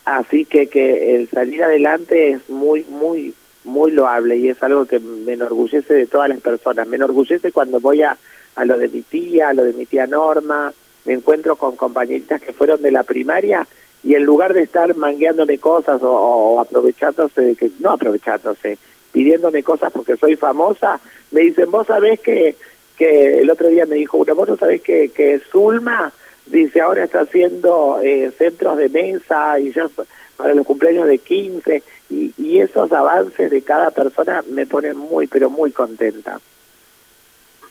Así 0.05 0.45
que 0.45 0.67
que 0.67 1.17
el 1.17 1.29
salir 1.29 1.63
adelante 1.63 2.33
es 2.33 2.51
muy, 2.51 2.85
muy, 2.85 3.35
muy 3.65 3.91
loable 3.91 4.37
y 4.37 4.49
es 4.49 4.63
algo 4.63 4.85
que 4.85 5.01
me 5.01 5.33
enorgullece 5.33 5.95
de 5.95 6.07
todas 6.07 6.29
las 6.29 6.41
personas. 6.41 6.87
Me 6.87 6.97
enorgullece 6.97 7.53
cuando 7.53 7.81
voy 7.81 8.03
a, 8.03 8.17
a 8.57 8.65
lo 8.65 8.79
de 8.79 8.89
mi 8.89 9.03
tía, 9.03 9.49
a 9.49 9.55
lo 9.55 9.65
de 9.65 9.73
mi 9.73 9.87
tía 9.87 10.07
Norma, 10.07 10.73
me 11.05 11.15
encuentro 11.15 11.57
con 11.57 11.77
compañeritas 11.77 12.41
que 12.41 12.53
fueron 12.53 12.83
de 12.83 12.91
la 12.91 13.03
primaria 13.03 13.67
y 14.03 14.15
en 14.15 14.25
lugar 14.25 14.53
de 14.53 14.63
estar 14.63 14.95
mangueándome 14.97 15.59
cosas 15.59 16.03
o, 16.03 16.11
o 16.11 16.61
aprovechándose 16.61 17.41
de 17.41 17.57
que, 17.57 17.71
no 17.81 17.91
aprovechándose, 17.91 18.79
pidiéndome 19.13 19.63
cosas 19.63 19.91
porque 19.93 20.17
soy 20.17 20.37
famosa, 20.37 21.01
me 21.31 21.43
dicen, 21.43 21.71
vos 21.71 21.87
sabés 21.87 22.21
que 22.21 22.57
que 22.97 23.41
el 23.41 23.51
otro 23.51 23.69
día 23.69 23.87
me 23.87 23.97
dijo 23.97 24.19
una, 24.19 24.35
vos 24.35 24.49
no 24.49 24.57
sabés 24.57 24.83
que, 24.83 25.11
que 25.11 25.41
Zulma, 25.51 26.13
dice, 26.47 26.81
ahora 26.81 27.05
está 27.05 27.21
haciendo 27.21 28.01
eh, 28.03 28.33
centros 28.37 28.77
de 28.79 28.89
mesa 28.89 29.59
y 29.59 29.73
ya 29.73 29.89
para 30.37 30.55
los 30.55 30.67
cumpleaños 30.67 31.07
de 31.07 31.19
15 31.19 31.83
y, 32.11 32.35
y 32.37 32.59
esos 32.61 32.91
avances 32.93 33.51
de 33.51 33.63
cada 33.63 33.91
persona 33.91 34.43
me 34.51 34.67
ponen 34.67 34.97
muy, 34.97 35.27
pero 35.27 35.51
muy 35.51 35.73
contenta. 35.73 36.41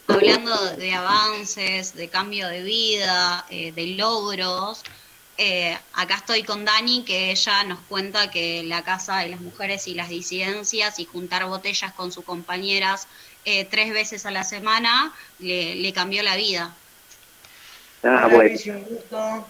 Hablando 0.07 0.75
de 0.75 0.93
avances, 0.93 1.95
de 1.95 2.09
cambio 2.09 2.49
de 2.49 2.61
vida, 2.61 3.45
eh, 3.49 3.71
de 3.71 3.87
logros, 3.87 4.83
eh, 5.37 5.77
acá 5.93 6.15
estoy 6.15 6.43
con 6.43 6.63
Dani, 6.65 7.03
que 7.03 7.31
ella 7.31 7.63
nos 7.63 7.79
cuenta 7.89 8.29
que 8.29 8.63
la 8.63 8.83
Casa 8.83 9.19
de 9.19 9.29
las 9.29 9.41
Mujeres 9.41 9.87
y 9.87 9.95
las 9.95 10.09
Disidencias 10.09 10.99
y 10.99 11.05
juntar 11.05 11.45
botellas 11.45 11.93
con 11.93 12.11
sus 12.11 12.23
compañeras 12.23 13.07
eh, 13.45 13.65
tres 13.65 13.91
veces 13.93 14.25
a 14.25 14.31
la 14.31 14.43
semana 14.43 15.13
le, 15.39 15.91
cambió 15.93 16.21
la 16.21 16.35
vida. 16.35 16.75
Ah, 18.03 18.27
bueno. 18.31 18.55
Un 18.65 18.83
gusto. 18.83 19.47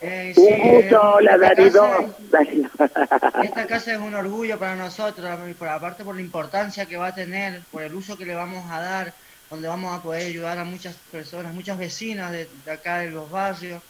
Eh, 0.00 0.32
un 0.36 0.74
gusto, 0.74 1.14
hola 1.14 1.34
Esta 3.42 3.66
casa 3.66 3.92
es 3.92 3.98
un 3.98 4.14
orgullo 4.14 4.56
para 4.56 4.76
nosotros, 4.76 5.28
por, 5.58 5.68
aparte 5.68 6.04
por 6.04 6.14
la 6.14 6.20
importancia 6.20 6.86
que 6.86 6.96
va 6.96 7.08
a 7.08 7.14
tener, 7.14 7.62
por 7.72 7.82
el 7.82 7.92
uso 7.92 8.16
que 8.16 8.24
le 8.24 8.36
vamos 8.36 8.70
a 8.70 8.80
dar, 8.80 9.12
donde 9.50 9.66
vamos 9.66 9.98
a 9.98 10.00
poder 10.00 10.28
ayudar 10.28 10.58
a 10.58 10.64
muchas 10.64 10.94
personas, 11.10 11.52
muchas 11.52 11.78
vecinas 11.78 12.30
de, 12.30 12.48
acá 12.70 12.98
de 12.98 13.10
los 13.10 13.28
barrios, 13.28 13.82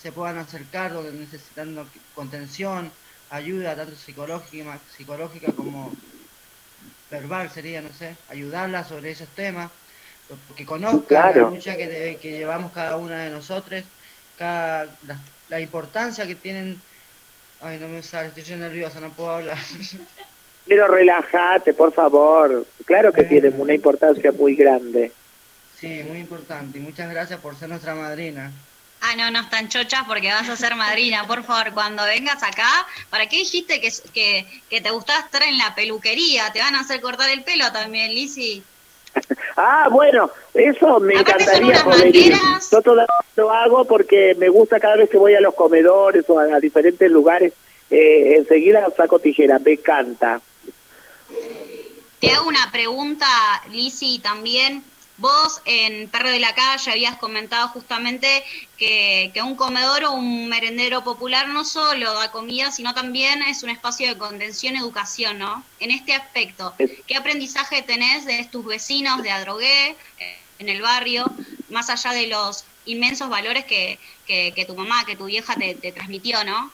se 0.00 0.10
puedan 0.10 0.38
acercar 0.38 0.92
donde 0.92 1.12
necesitan 1.12 1.88
contención, 2.16 2.90
ayuda 3.30 3.76
tanto 3.76 3.94
psicológica, 3.94 4.80
psicológica 4.96 5.52
como 5.52 5.92
verbal 7.08 7.50
sería, 7.50 7.82
no 7.82 7.92
sé, 7.92 8.16
ayudarla 8.28 8.82
sobre 8.82 9.12
esos 9.12 9.28
temas, 9.28 9.70
que 10.56 10.66
conozcan 10.66 11.34
la 11.34 11.50
lucha 11.50 11.76
que, 11.76 12.18
que, 12.20 12.30
llevamos 12.30 12.72
cada 12.72 12.96
una 12.96 13.24
de 13.24 13.30
nosotros, 13.30 13.82
cada, 14.38 14.86
la, 15.48 15.60
importancia 15.60 16.26
que 16.26 16.34
tienen... 16.34 16.80
Ay, 17.60 17.78
no 17.78 17.88
me 17.88 18.02
sale, 18.02 18.32
estoy 18.34 18.56
nerviosa, 18.56 19.00
no 19.00 19.10
puedo 19.10 19.30
hablar. 19.30 19.58
Pero 20.66 20.88
relájate, 20.88 21.74
por 21.74 21.92
favor. 21.92 22.66
Claro 22.84 23.12
que 23.12 23.24
tienen 23.24 23.60
una 23.60 23.74
importancia 23.74 24.32
muy 24.32 24.54
grande. 24.54 25.12
Sí, 25.78 26.02
muy 26.08 26.18
importante. 26.18 26.78
Y 26.78 26.80
muchas 26.80 27.10
gracias 27.10 27.40
por 27.40 27.56
ser 27.56 27.68
nuestra 27.68 27.94
madrina. 27.94 28.52
Ah, 29.00 29.16
no, 29.16 29.32
no 29.32 29.40
están 29.40 29.68
chochas 29.68 30.04
porque 30.06 30.30
vas 30.30 30.48
a 30.48 30.56
ser 30.56 30.76
madrina. 30.76 31.26
Por 31.26 31.42
favor, 31.42 31.72
cuando 31.72 32.04
vengas 32.04 32.40
acá, 32.44 32.86
¿para 33.10 33.28
qué 33.28 33.38
dijiste 33.38 33.80
que, 33.80 34.46
que, 34.70 34.80
te 34.80 34.90
gustaba 34.90 35.18
estar 35.18 35.42
en 35.42 35.58
la 35.58 35.74
peluquería? 35.74 36.52
¿Te 36.52 36.60
van 36.60 36.76
a 36.76 36.80
hacer 36.80 37.00
cortar 37.00 37.28
el 37.30 37.42
pelo 37.42 37.72
también, 37.72 38.14
Lisi? 38.14 38.62
ah, 39.56 39.88
bueno, 39.90 40.30
eso 40.54 41.00
me 41.00 41.14
encantaría 41.14 41.82
poder 41.84 42.14
ir. 42.14 42.34
Yo 42.70 42.82
todavía 42.82 43.06
lo 43.36 43.50
hago 43.50 43.84
porque 43.84 44.34
me 44.38 44.48
gusta 44.48 44.80
cada 44.80 44.96
vez 44.96 45.10
que 45.10 45.18
voy 45.18 45.34
a 45.34 45.40
los 45.40 45.54
comedores 45.54 46.24
o 46.28 46.38
a, 46.38 46.60
diferentes 46.60 47.10
lugares, 47.10 47.52
eh, 47.90 48.36
enseguida 48.38 48.88
saco 48.96 49.18
tijera, 49.18 49.58
me 49.58 49.72
encanta. 49.72 50.40
Te 52.20 52.30
hago 52.30 52.48
una 52.48 52.70
pregunta, 52.70 53.26
Lisi, 53.70 54.20
también. 54.20 54.84
Vos 55.18 55.60
en 55.66 56.08
Perro 56.08 56.30
de 56.30 56.40
la 56.40 56.54
Calle 56.54 56.90
habías 56.90 57.16
comentado 57.18 57.68
justamente 57.68 58.42
que, 58.78 59.30
que, 59.34 59.42
un 59.42 59.56
comedor 59.56 60.04
o 60.04 60.12
un 60.12 60.48
merendero 60.48 61.04
popular 61.04 61.48
no 61.48 61.64
solo 61.64 62.14
da 62.14 62.32
comida, 62.32 62.70
sino 62.70 62.94
también 62.94 63.42
es 63.42 63.62
un 63.62 63.70
espacio 63.70 64.08
de 64.08 64.18
contención 64.18 64.74
y 64.74 64.78
educación, 64.78 65.38
¿no? 65.38 65.64
En 65.80 65.90
este 65.90 66.14
aspecto, 66.14 66.74
¿qué 67.06 67.16
aprendizaje 67.16 67.82
tenés 67.82 68.24
de 68.24 68.44
tus 68.50 68.64
vecinos 68.64 69.22
de 69.22 69.30
Adrogué, 69.30 69.96
en 70.58 70.68
el 70.68 70.80
barrio, 70.80 71.30
más 71.68 71.90
allá 71.90 72.12
de 72.12 72.28
los 72.28 72.64
inmensos 72.86 73.28
valores 73.28 73.64
que, 73.64 73.98
que, 74.26 74.64
tu 74.66 74.74
mamá, 74.74 75.04
que 75.04 75.16
tu 75.16 75.26
vieja 75.26 75.54
te, 75.56 75.74
te 75.74 75.92
transmitió, 75.92 76.42
¿no? 76.44 76.72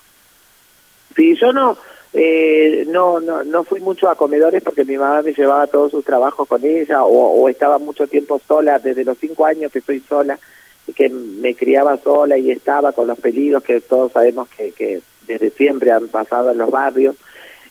Sí, 1.17 1.37
yo 1.41 1.53
no, 1.53 1.77
eh, 2.13 2.85
no, 2.89 3.21
no, 3.21 3.45
no 3.45 3.65
fui 3.65 3.81
mucho 3.81 4.09
a 4.09 4.15
comedores 4.15 4.63
porque 4.63 4.85
mi 4.85 4.97
mamá 4.97 5.23
me 5.23 5.35
llevaba 5.35 5.67
todos 5.67 5.91
sus 5.91 6.05
trabajos 6.05 6.49
con 6.49 6.65
ella 6.65 7.05
o, 7.05 7.49
estaba 7.49 7.79
mucho 7.79 8.07
tiempo 8.07 8.41
sola, 8.47 8.79
desde 8.79 9.05
los 9.05 9.19
cinco 9.19 9.45
años 9.45 9.71
que 9.71 9.81
estoy 9.81 10.01
sola, 10.01 10.39
y 10.87 10.93
que 10.93 11.11
me 11.11 11.55
criaba 11.55 11.99
sola 11.99 12.39
y 12.39 12.51
estaba 12.51 12.93
con 12.93 13.07
los 13.07 13.19
peligros 13.19 13.63
que 13.63 13.81
todos 13.83 14.13
sabemos 14.13 14.49
que, 14.49 14.73
que 14.73 15.03
desde 15.27 15.51
siempre 15.51 15.93
han 15.93 16.09
pasado 16.09 16.51
en 16.51 16.59
los 16.59 16.71
barrios. 16.71 17.17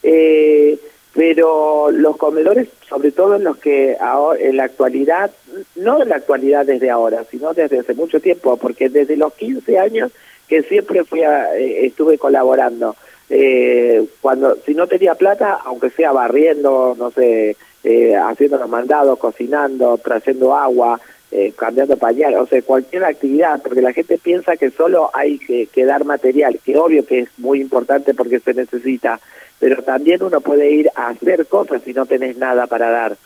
Eh, 0.04 0.80
pero 1.14 1.90
los 1.90 2.16
comedores, 2.18 2.68
sobre 2.88 3.12
todo 3.12 3.38
en 3.38 3.44
los 3.44 3.58
que 3.58 3.98
ahora, 4.00 4.40
en 4.40 4.56
la 4.56 4.66
actualidad, 4.66 5.32
no 5.76 6.04
en 6.04 6.10
la 6.10 6.18
actualidad 6.18 6.64
desde 6.64 6.92
ahora, 6.92 7.24
sino 7.32 7.56
desde 7.56 7.80
hace 7.80 7.96
mucho 7.96 8.20
tiempo, 8.20 8.56
porque 8.58 8.88
desde 8.88 9.18
los 9.18 9.34
15 9.34 9.80
años 9.80 10.12
que 10.48 10.62
siempre 10.62 11.04
fui 11.04 11.22
eh, 11.22 11.88
estuve 11.88 12.20
colaborando 12.20 12.96
eh, 13.30 14.06
cuando 14.22 14.56
si 14.66 14.74
no 14.74 14.88
tenía 14.88 15.16
plata, 15.16 15.60
aunque 15.66 15.90
sea 15.90 16.12
barriendo, 16.12 16.96
no 16.98 17.12
sé, 17.12 17.58
eh, 17.84 18.16
haciendo 18.16 18.58
los 18.58 18.70
mandados, 18.70 19.20
cocinando, 19.20 19.98
trayendo 19.98 20.56
agua, 20.56 21.00
eh, 21.32 21.54
cambiando 21.58 21.98
pañales, 21.98 22.40
o 22.40 22.48
sea, 22.48 22.62
cualquier 22.62 23.04
actividad, 23.04 23.62
porque 23.62 23.82
la 23.82 23.94
gente 23.94 24.18
piensa 24.18 24.56
que 24.56 24.72
solo 24.72 25.10
hay 25.14 25.40
que, 25.40 25.68
que, 25.68 25.86
dar 25.86 26.06
material, 26.06 26.60
que 26.64 26.78
obvio 26.78 27.06
que 27.06 27.20
es 27.20 27.30
muy 27.38 27.60
importante 27.60 28.14
porque 28.14 28.40
se 28.40 28.54
necesita, 28.54 29.20
pero 29.60 29.84
también 29.84 30.24
uno 30.24 30.40
puede 30.40 30.72
ir 30.72 30.90
a 30.96 31.10
hacer 31.10 31.46
cosas 31.48 31.82
si 31.84 31.94
no 31.94 32.06
tenés 32.06 32.38
nada 32.38 32.68
para 32.68 32.90
dar. 32.90 33.18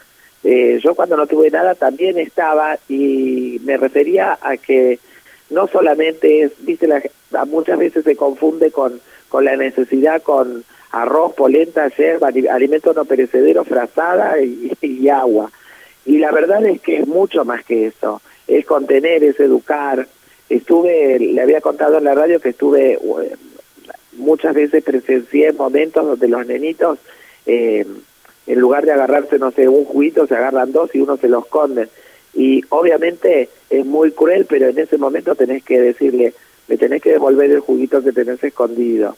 Eh, 0.43 0.79
yo 0.83 0.95
cuando 0.95 1.15
no 1.15 1.27
tuve 1.27 1.51
nada 1.51 1.75
también 1.75 2.17
estaba 2.17 2.79
y 2.89 3.61
me 3.63 3.77
refería 3.77 4.39
a 4.41 4.57
que 4.57 4.97
no 5.51 5.67
solamente 5.67 6.41
es, 6.41 6.53
viste, 6.59 6.87
la, 6.87 7.01
muchas 7.45 7.77
veces 7.77 8.03
se 8.03 8.15
confunde 8.15 8.71
con 8.71 8.99
con 9.31 9.45
la 9.45 9.55
necesidad 9.55 10.21
con 10.21 10.65
arroz, 10.91 11.33
polenta, 11.33 11.87
yerba, 11.87 12.29
alimentos 12.51 12.93
no 12.93 13.05
perecederos, 13.05 13.65
frazada 13.65 14.35
y, 14.81 15.09
agua. 15.09 15.49
Y 16.05 16.17
la 16.17 16.31
verdad 16.31 16.65
es 16.65 16.81
que 16.81 16.97
es 16.97 17.07
mucho 17.07 17.45
más 17.45 17.63
que 17.63 17.87
eso. 17.87 18.21
Es 18.45 18.65
contener, 18.65 19.23
es 19.23 19.39
educar. 19.39 20.05
Estuve, 20.49 21.17
le 21.17 21.41
había 21.41 21.61
contado 21.61 21.97
en 21.97 22.03
la 22.03 22.13
radio 22.13 22.41
que 22.41 22.49
estuve, 22.49 22.93
eh, 22.93 23.35
muchas 24.17 24.53
veces 24.53 24.83
presencié 24.83 25.53
momentos 25.53 26.05
donde 26.05 26.27
los 26.27 26.45
nenitos, 26.45 26.99
eh, 27.45 27.85
en 28.47 28.59
lugar 28.59 28.85
de 28.85 28.91
agarrarse, 28.91 29.39
no 29.39 29.51
sé, 29.51 29.69
un 29.69 29.85
juguito, 29.85 30.27
se 30.27 30.35
agarran 30.35 30.73
dos 30.73 30.93
y 30.93 30.99
uno 30.99 31.15
se 31.15 31.29
los 31.29 31.45
esconde. 31.45 31.87
Y 32.33 32.63
obviamente 32.67 33.47
es 33.69 33.85
muy 33.85 34.11
cruel, 34.11 34.45
pero 34.49 34.67
en 34.67 34.77
ese 34.77 34.97
momento 34.97 35.35
tenés 35.35 35.63
que 35.63 35.79
decirle, 35.79 36.33
me 36.71 36.77
tenés 36.77 37.01
que 37.01 37.11
devolver 37.11 37.51
el 37.51 37.59
juguito 37.59 38.01
que 38.01 38.13
tenés 38.13 38.41
escondido. 38.41 39.17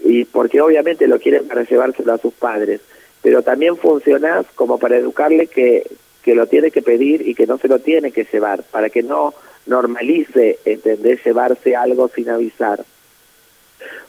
Y 0.00 0.26
porque 0.26 0.60
obviamente 0.60 1.06
lo 1.06 1.18
quieren 1.18 1.48
para 1.48 1.62
llevárselo 1.62 2.12
a 2.12 2.18
sus 2.18 2.34
padres, 2.34 2.82
pero 3.22 3.42
también 3.42 3.78
funcionás 3.78 4.44
como 4.54 4.78
para 4.78 4.98
educarle 4.98 5.46
que, 5.46 5.86
que 6.22 6.34
lo 6.34 6.46
tiene 6.48 6.70
que 6.70 6.82
pedir 6.82 7.26
y 7.26 7.34
que 7.34 7.46
no 7.46 7.56
se 7.56 7.68
lo 7.68 7.78
tiene 7.78 8.12
que 8.12 8.26
llevar, 8.30 8.62
para 8.64 8.90
que 8.90 9.02
no 9.02 9.32
normalice, 9.64 10.58
entender 10.66 11.18
llevarse 11.24 11.74
algo 11.74 12.08
sin 12.08 12.28
avisar. 12.28 12.84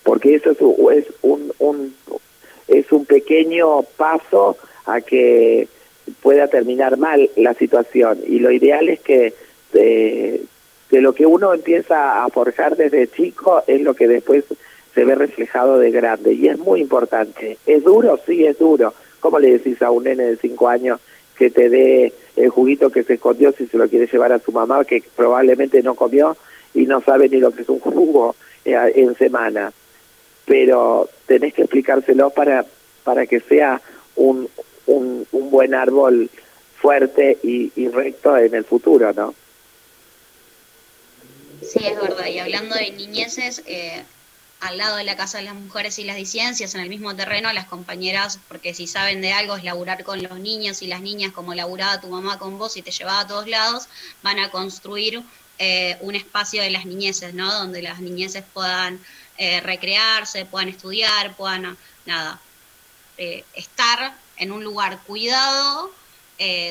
Porque 0.03 0.35
eso 0.35 0.51
es 0.51 1.05
un, 1.21 1.53
un, 1.59 1.95
es 2.67 2.91
un 2.91 3.05
pequeño 3.05 3.83
paso 3.95 4.57
a 4.85 4.99
que 4.99 5.69
pueda 6.21 6.49
terminar 6.49 6.97
mal 6.97 7.29
la 7.37 7.53
situación. 7.53 8.19
Y 8.27 8.39
lo 8.39 8.51
ideal 8.51 8.89
es 8.89 8.99
que 8.99 9.33
eh, 9.73 10.43
de 10.93 11.01
lo 11.01 11.15
que 11.15 11.25
uno 11.25 11.55
empieza 11.55 12.23
a 12.23 12.29
forjar 12.29 12.75
desde 12.75 13.07
chico 13.07 13.63
es 13.65 13.81
lo 13.81 13.95
que 13.95 14.07
después 14.07 14.43
se 14.93 15.03
ve 15.03 15.15
reflejado 15.15 15.79
de 15.79 15.89
grande 15.89 16.33
y 16.33 16.47
es 16.47 16.59
muy 16.59 16.81
importante. 16.81 17.57
¿Es 17.65 17.83
duro? 17.83 18.19
Sí, 18.27 18.45
es 18.45 18.59
duro. 18.59 18.93
¿Cómo 19.19 19.39
le 19.39 19.53
decís 19.53 19.81
a 19.81 19.89
un 19.89 20.03
nene 20.03 20.25
de 20.25 20.37
cinco 20.37 20.69
años 20.69 20.99
que 21.35 21.49
te 21.49 21.69
dé 21.69 22.13
el 22.35 22.49
juguito 22.49 22.91
que 22.91 23.01
se 23.01 23.15
escondió 23.15 23.51
si 23.53 23.65
se 23.65 23.75
lo 23.75 23.89
quiere 23.89 24.05
llevar 24.05 24.33
a 24.33 24.37
su 24.37 24.51
mamá 24.51 24.85
que 24.85 25.03
probablemente 25.15 25.81
no 25.81 25.95
comió 25.95 26.37
y 26.75 26.85
no 26.85 27.01
sabe 27.01 27.27
ni 27.27 27.39
lo 27.39 27.49
que 27.49 27.63
es 27.63 27.69
un 27.69 27.79
jugo 27.79 28.35
eh, 28.63 28.93
en 28.93 29.15
semana? 29.15 29.73
Pero 30.45 31.09
tenés 31.25 31.55
que 31.55 31.63
explicárselo 31.63 32.29
para, 32.29 32.67
para 33.03 33.25
que 33.25 33.39
sea 33.39 33.81
un, 34.15 34.47
un, 34.85 35.25
buen 35.31 35.73
árbol 35.73 36.29
fuerte 36.79 37.39
y 37.41 37.87
recto 37.87 38.37
en 38.37 38.53
el 38.53 38.63
futuro, 38.63 39.11
¿no? 39.11 39.33
Sí, 41.71 41.85
es 41.85 41.95
verdad. 41.99 42.27
Y 42.27 42.39
hablando 42.39 42.75
de 42.75 42.91
niñeces, 42.91 43.61
eh, 43.65 44.03
al 44.59 44.77
lado 44.77 44.97
de 44.97 45.03
la 45.03 45.15
Casa 45.15 45.37
de 45.37 45.45
las 45.45 45.55
Mujeres 45.55 45.99
y 45.99 46.03
las 46.03 46.15
Disidencias, 46.15 46.73
en 46.75 46.81
el 46.81 46.89
mismo 46.89 47.15
terreno, 47.15 47.51
las 47.53 47.65
compañeras, 47.65 48.39
porque 48.47 48.73
si 48.73 48.87
saben 48.87 49.21
de 49.21 49.33
algo 49.33 49.55
es 49.55 49.63
laburar 49.63 50.03
con 50.03 50.21
los 50.23 50.39
niños 50.39 50.81
y 50.81 50.87
las 50.87 51.01
niñas, 51.01 51.31
como 51.31 51.53
laburaba 51.53 52.01
tu 52.01 52.07
mamá 52.07 52.39
con 52.39 52.57
vos 52.57 52.77
y 52.77 52.81
te 52.81 52.91
llevaba 52.91 53.21
a 53.21 53.27
todos 53.27 53.47
lados, 53.47 53.87
van 54.21 54.39
a 54.39 54.49
construir 54.49 55.21
eh, 55.59 55.97
un 56.01 56.15
espacio 56.15 56.61
de 56.61 56.71
las 56.71 56.85
niñeces, 56.85 57.33
¿no? 57.33 57.53
Donde 57.53 57.81
las 57.81 57.99
niñeces 57.99 58.43
puedan 58.53 58.99
eh, 59.37 59.59
recrearse, 59.61 60.45
puedan 60.45 60.69
estudiar, 60.69 61.35
puedan, 61.35 61.77
nada, 62.05 62.39
estar 63.17 64.15
en 64.37 64.51
un 64.51 64.63
lugar 64.63 64.99
cuidado, 65.05 65.91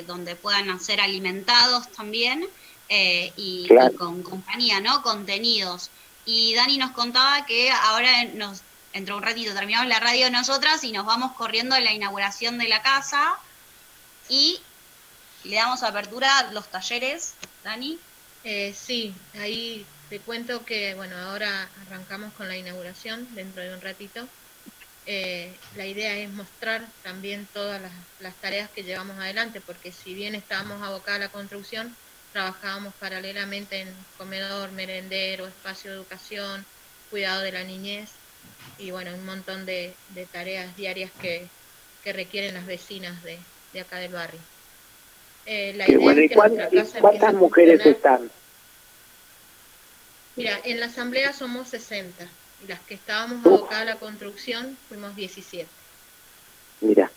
donde 0.07 0.37
puedan 0.37 0.79
ser 0.81 1.01
alimentados 1.01 1.91
también 1.93 2.47
eh, 2.89 3.33
y, 3.37 3.69
con 3.99 4.23
compañía, 4.23 4.81
¿no? 4.81 5.03
Contenidos. 5.03 5.91
Y 6.25 6.55
Dani 6.55 6.79
nos 6.79 6.93
contaba 6.93 7.45
que 7.47 7.71
ahora 7.71 8.25
nos 8.35 8.63
entró 8.93 9.17
un 9.17 9.23
ratito, 9.23 9.55
terminamos 9.55 9.89
la 9.89 10.01
radio 10.01 10.31
nosotras 10.31 10.85
y 10.85 10.93
nos 10.93 11.07
vamos 11.07 11.33
corriendo 11.33 11.75
a 11.75 11.81
la 11.81 11.93
inauguración 11.93 12.59
de 12.59 12.69
la 12.69 12.83
casa 12.83 13.39
y 14.29 14.61
le 15.45 15.57
damos 15.57 15.83
apertura 15.83 16.39
a 16.39 16.53
los 16.53 16.69
talleres, 16.69 17.35
Dani. 17.65 17.99
Eh, 18.45 18.75
sí, 18.79 19.15
ahí 19.35 19.87
te 20.09 20.21
cuento 20.21 20.65
que, 20.65 20.95
bueno, 20.95 21.17
ahora 21.17 21.69
arrancamos 21.87 22.33
con 22.35 22.49
la 22.49 22.57
inauguración 22.57 23.27
dentro 23.35 23.63
de 23.63 23.75
un 23.75 23.81
ratito. 23.81 24.29
Eh, 25.07 25.53
la 25.75 25.87
idea 25.87 26.15
es 26.17 26.31
mostrar 26.31 26.87
también 27.03 27.49
todas 27.53 27.81
las, 27.81 27.93
las, 28.21 28.35
tareas 28.37 28.71
que 28.71 28.85
llevamos 28.85 29.19
adelante, 29.19 29.61
porque 29.61 29.91
si 29.91 30.15
bien 30.15 30.35
estábamos 30.35 30.81
abocados 30.83 31.17
a 31.17 31.25
la 31.25 31.29
construcción, 31.29 31.97
trabajábamos 32.33 32.95
paralelamente 32.95 33.81
en 33.81 33.89
comedor, 34.19 34.73
merendero, 34.73 35.47
espacio 35.47 35.91
de 35.91 35.97
educación, 35.97 36.65
cuidado 37.11 37.43
de 37.43 37.53
la 37.53 37.65
niñez 37.65 38.11
y 38.79 38.91
bueno, 38.91 39.15
un 39.15 39.25
montón 39.25 39.65
de, 39.67 39.95
tareas 40.33 40.75
diarias 40.77 41.11
que, 41.21 41.47
requieren 42.05 42.55
las 42.55 42.67
vecinas 42.67 43.23
de, 43.23 43.39
acá 43.81 43.99
del 43.99 44.13
barrio. 44.13 44.41
Eh, 45.47 45.73
la 45.77 45.89
idea 45.89 46.69
es 46.73 46.95
¿Cuántas 47.01 47.35
mujeres 47.35 47.85
están? 47.87 48.29
Mira, 50.35 50.61
en 50.65 50.81
la 50.81 50.87
asamblea 50.87 51.33
somos 51.33 51.69
60 51.69 52.27
y 52.65 52.69
las 52.69 52.81
que 52.81 52.95
estábamos 52.95 53.45
abocadas 53.47 53.83
a 53.83 53.85
la 53.85 53.97
construcción 53.97 54.77
fuimos 54.89 55.15
17. 55.15 55.69
Mira. 56.81 57.12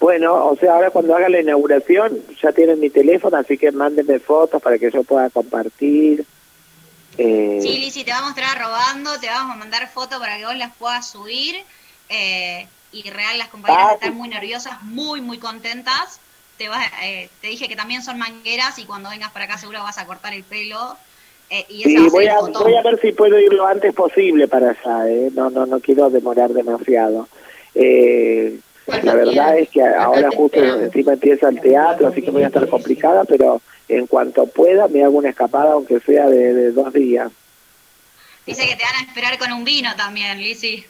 Bueno, 0.00 0.46
o 0.46 0.56
sea, 0.56 0.74
ahora 0.74 0.90
cuando 0.90 1.16
haga 1.16 1.28
la 1.28 1.40
inauguración 1.40 2.18
ya 2.40 2.52
tienen 2.52 2.78
mi 2.78 2.88
teléfono, 2.88 3.36
así 3.36 3.58
que 3.58 3.72
mándenme 3.72 4.20
fotos 4.20 4.62
para 4.62 4.78
que 4.78 4.90
yo 4.90 5.02
pueda 5.02 5.28
compartir. 5.30 6.24
Eh... 7.16 7.58
Sí, 7.60 7.78
Lizzy, 7.78 8.04
te 8.04 8.12
vamos 8.12 8.36
a 8.36 8.40
estar 8.40 8.58
robando, 8.58 9.18
te 9.18 9.26
vamos 9.26 9.56
a 9.56 9.58
mandar 9.58 9.88
fotos 9.90 10.18
para 10.20 10.38
que 10.38 10.46
vos 10.46 10.56
las 10.56 10.74
puedas 10.76 11.10
subir. 11.10 11.64
Eh, 12.08 12.66
y 12.92 13.10
real, 13.10 13.36
las 13.38 13.48
compañeras 13.48 13.88
ah, 13.90 13.94
están 13.94 14.14
muy 14.14 14.28
nerviosas, 14.28 14.82
muy, 14.82 15.20
muy 15.20 15.38
contentas. 15.38 16.20
Te, 16.56 16.68
vas, 16.68 16.90
eh, 17.02 17.28
te 17.40 17.48
dije 17.48 17.68
que 17.68 17.76
también 17.76 18.02
son 18.02 18.18
mangueras 18.18 18.78
y 18.78 18.84
cuando 18.84 19.10
vengas 19.10 19.30
para 19.32 19.44
acá 19.44 19.58
seguro 19.58 19.82
vas 19.82 19.98
a 19.98 20.06
cortar 20.06 20.32
el 20.32 20.44
pelo. 20.44 20.96
Eh, 21.50 21.64
y 21.68 21.82
sí, 21.82 22.08
voy 22.10 22.26
a, 22.26 22.40
voy 22.40 22.76
a 22.76 22.82
ver 22.82 23.00
si 23.00 23.12
puedo 23.12 23.38
ir 23.38 23.52
lo 23.52 23.66
antes 23.66 23.94
posible 23.94 24.48
para 24.48 24.70
allá, 24.70 25.08
¿eh? 25.08 25.30
no, 25.34 25.48
no, 25.50 25.66
no 25.66 25.80
quiero 25.80 26.10
demorar 26.10 26.50
demasiado. 26.50 27.26
Eh, 27.74 28.58
La 29.02 29.14
verdad 29.14 29.58
es 29.58 29.68
que 29.68 29.82
ahora 29.82 30.30
justo 30.34 30.58
encima 30.58 31.12
empieza 31.12 31.48
el 31.50 31.60
teatro, 31.60 32.08
así 32.08 32.22
que 32.22 32.30
voy 32.30 32.42
a 32.42 32.46
estar 32.46 32.66
complicada, 32.68 33.24
pero 33.24 33.60
en 33.88 34.06
cuanto 34.06 34.46
pueda 34.46 34.88
me 34.88 35.04
hago 35.04 35.18
una 35.18 35.28
escapada, 35.28 35.72
aunque 35.72 36.00
sea 36.00 36.26
de, 36.28 36.72
dos 36.72 36.92
días. 36.92 37.30
Dice 38.46 38.66
que 38.66 38.76
te 38.76 38.82
van 38.84 38.94
a 38.94 39.08
esperar 39.08 39.38
con 39.38 39.52
un 39.52 39.64
vino 39.64 39.90
también, 39.96 40.38
Lizzy. 40.38 40.84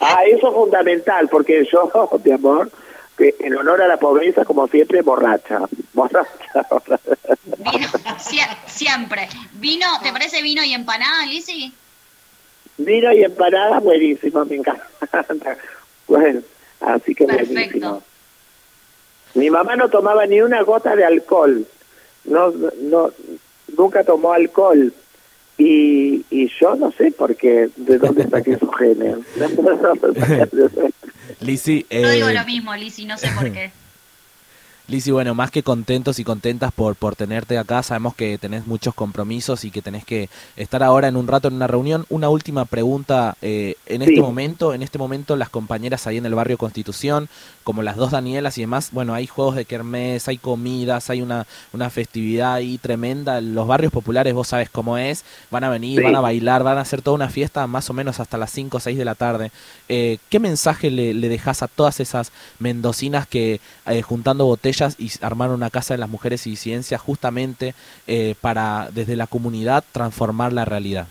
Ah, 0.00 0.24
eso 0.26 0.48
es 0.48 0.54
fundamental, 0.54 1.28
porque 1.28 1.64
yo, 1.70 1.90
mi 2.24 2.32
amor, 2.32 2.72
que 3.16 3.36
en 3.38 3.56
honor 3.56 3.82
a 3.82 3.86
la 3.86 3.98
pobreza, 3.98 4.44
como 4.44 4.66
siempre, 4.66 5.02
borracha. 5.02 5.60
Borracha. 5.92 6.66
Vino, 7.58 7.88
siempre. 8.66 9.28
Vino, 9.52 9.86
¿te 10.02 10.10
parece 10.10 10.42
vino 10.42 10.64
y 10.64 10.74
empanada, 10.74 11.24
Lizzy? 11.26 11.72
Vino 12.78 13.12
y 13.12 13.22
empanada, 13.22 13.78
buenísimo, 13.78 14.44
me 14.44 14.56
encanta. 14.56 14.88
Bueno, 16.08 16.40
así 16.80 17.14
que 17.14 17.24
buenísimo. 17.24 18.02
Mi 19.34 19.50
mamá 19.50 19.76
no 19.76 19.88
tomaba 19.90 20.26
ni 20.26 20.40
una 20.40 20.62
gota 20.62 20.96
de 20.96 21.04
alcohol. 21.04 21.66
No, 22.24 22.50
no, 22.80 23.12
nunca 23.76 24.02
tomó 24.02 24.32
alcohol. 24.32 24.92
Y, 25.58 26.24
y 26.30 26.50
yo 26.60 26.74
no 26.76 26.92
sé 26.92 27.12
por 27.12 27.34
qué, 27.36 27.70
de 27.76 27.98
dónde 27.98 28.28
saqué 28.28 28.58
su 28.58 28.68
genio. 28.68 29.22
Lizzy, 31.40 31.86
eh... 31.88 32.10
digo 32.12 32.30
lo 32.30 32.44
mismo, 32.44 32.74
Lizzy, 32.76 33.06
no 33.06 33.16
sé 33.16 33.28
por 33.38 33.50
qué. 33.54 33.70
Lizzy, 34.88 35.10
bueno, 35.10 35.34
más 35.34 35.50
que 35.50 35.64
contentos 35.64 36.20
y 36.20 36.24
contentas 36.24 36.70
por, 36.70 36.94
por 36.94 37.16
tenerte 37.16 37.58
acá, 37.58 37.82
sabemos 37.82 38.14
que 38.14 38.38
tenés 38.38 38.68
muchos 38.68 38.94
compromisos 38.94 39.64
y 39.64 39.72
que 39.72 39.82
tenés 39.82 40.04
que 40.04 40.28
estar 40.54 40.80
ahora 40.84 41.08
en 41.08 41.16
un 41.16 41.26
rato 41.26 41.48
en 41.48 41.54
una 41.54 41.66
reunión. 41.66 42.06
Una 42.08 42.28
última 42.28 42.66
pregunta, 42.66 43.36
eh, 43.42 43.74
en 43.86 44.02
este 44.02 44.20
momento, 44.20 44.74
en 44.74 44.84
este 44.84 44.96
momento 44.96 45.34
las 45.34 45.48
compañeras 45.48 46.06
ahí 46.06 46.18
en 46.18 46.26
el 46.26 46.36
barrio 46.36 46.56
Constitución, 46.56 47.28
como 47.64 47.82
las 47.82 47.96
dos 47.96 48.12
Danielas 48.12 48.58
y 48.58 48.60
demás, 48.60 48.90
bueno, 48.92 49.12
hay 49.12 49.26
juegos 49.26 49.56
de 49.56 49.64
kermés, 49.64 50.28
hay 50.28 50.38
comidas, 50.38 51.10
hay 51.10 51.20
una, 51.20 51.48
una 51.72 51.90
festividad 51.90 52.54
ahí 52.54 52.78
tremenda. 52.78 53.40
Los 53.40 53.66
barrios 53.66 53.92
populares, 53.92 54.34
vos 54.34 54.46
sabes 54.46 54.70
cómo 54.70 54.98
es, 54.98 55.24
van 55.50 55.64
a 55.64 55.68
venir, 55.68 56.00
van 56.00 56.14
a 56.14 56.20
bailar, 56.20 56.62
van 56.62 56.78
a 56.78 56.82
hacer 56.82 57.02
toda 57.02 57.16
una 57.16 57.28
fiesta 57.28 57.66
más 57.66 57.90
o 57.90 57.92
menos 57.92 58.20
hasta 58.20 58.38
las 58.38 58.52
5 58.52 58.76
o 58.76 58.80
6 58.80 58.96
de 58.96 59.04
la 59.04 59.16
tarde. 59.16 59.50
Eh, 59.88 60.18
¿Qué 60.28 60.38
mensaje 60.38 60.92
le, 60.92 61.12
le 61.12 61.28
dejas 61.28 61.64
a 61.64 61.66
todas 61.66 61.98
esas 61.98 62.30
mendocinas 62.60 63.26
que 63.26 63.60
eh, 63.86 64.02
juntando 64.02 64.46
botellas 64.46 64.75
y 64.98 65.10
armaron 65.20 65.56
una 65.56 65.70
casa 65.70 65.94
de 65.94 65.98
las 65.98 66.08
mujeres 66.08 66.46
y 66.46 66.56
ciencia 66.56 66.98
justamente 66.98 67.74
eh, 68.06 68.34
para 68.40 68.88
desde 68.92 69.16
la 69.16 69.26
comunidad 69.26 69.84
transformar 69.92 70.52
la 70.52 70.64
realidad. 70.64 71.08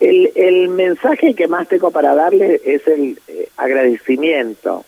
El, 0.00 0.32
el 0.36 0.68
mensaje 0.68 1.34
que 1.34 1.48
más 1.48 1.66
tengo 1.68 1.90
para 1.90 2.14
darle 2.14 2.60
es 2.64 2.86
el 2.86 3.20
eh, 3.26 3.48
agradecimiento, 3.56 4.84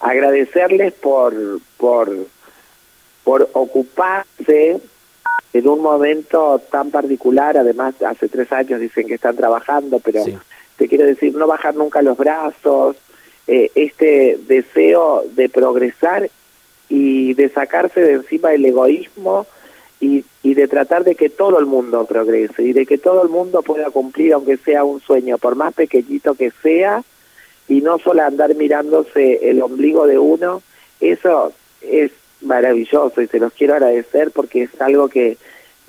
agradecerles 0.00 0.92
por, 0.94 1.34
por, 1.76 2.10
por 3.22 3.48
ocuparse 3.52 4.80
en 5.52 5.68
un 5.68 5.80
momento 5.80 6.60
tan 6.70 6.90
particular, 6.90 7.56
además 7.56 7.94
hace 8.02 8.28
tres 8.28 8.50
años 8.52 8.80
dicen 8.80 9.06
que 9.06 9.14
están 9.14 9.36
trabajando, 9.36 9.98
pero 10.00 10.24
te 10.76 10.88
quiero 10.88 11.04
decir, 11.04 11.34
no 11.34 11.46
bajar 11.46 11.74
nunca 11.74 12.02
los 12.02 12.16
brazos, 12.16 12.96
eh, 13.52 13.72
este 13.74 14.38
deseo 14.46 15.24
de 15.34 15.48
progresar 15.48 16.30
y 16.88 17.34
de 17.34 17.48
sacarse 17.48 18.00
de 18.00 18.12
encima 18.12 18.54
el 18.54 18.64
egoísmo 18.64 19.44
y, 19.98 20.24
y 20.44 20.54
de 20.54 20.68
tratar 20.68 21.02
de 21.02 21.16
que 21.16 21.30
todo 21.30 21.58
el 21.58 21.66
mundo 21.66 22.04
progrese 22.04 22.62
y 22.62 22.72
de 22.72 22.86
que 22.86 22.96
todo 22.96 23.24
el 23.24 23.28
mundo 23.28 23.62
pueda 23.62 23.90
cumplir 23.90 24.34
aunque 24.34 24.56
sea 24.56 24.84
un 24.84 25.00
sueño, 25.00 25.36
por 25.36 25.56
más 25.56 25.74
pequeñito 25.74 26.36
que 26.36 26.52
sea, 26.62 27.02
y 27.66 27.80
no 27.80 27.98
solo 27.98 28.22
andar 28.22 28.54
mirándose 28.54 29.50
el 29.50 29.60
ombligo 29.62 30.06
de 30.06 30.20
uno, 30.20 30.62
eso 31.00 31.52
es 31.80 32.12
maravilloso 32.42 33.20
y 33.20 33.26
se 33.26 33.40
los 33.40 33.52
quiero 33.52 33.74
agradecer 33.74 34.30
porque 34.30 34.62
es 34.62 34.80
algo 34.80 35.08
que 35.08 35.38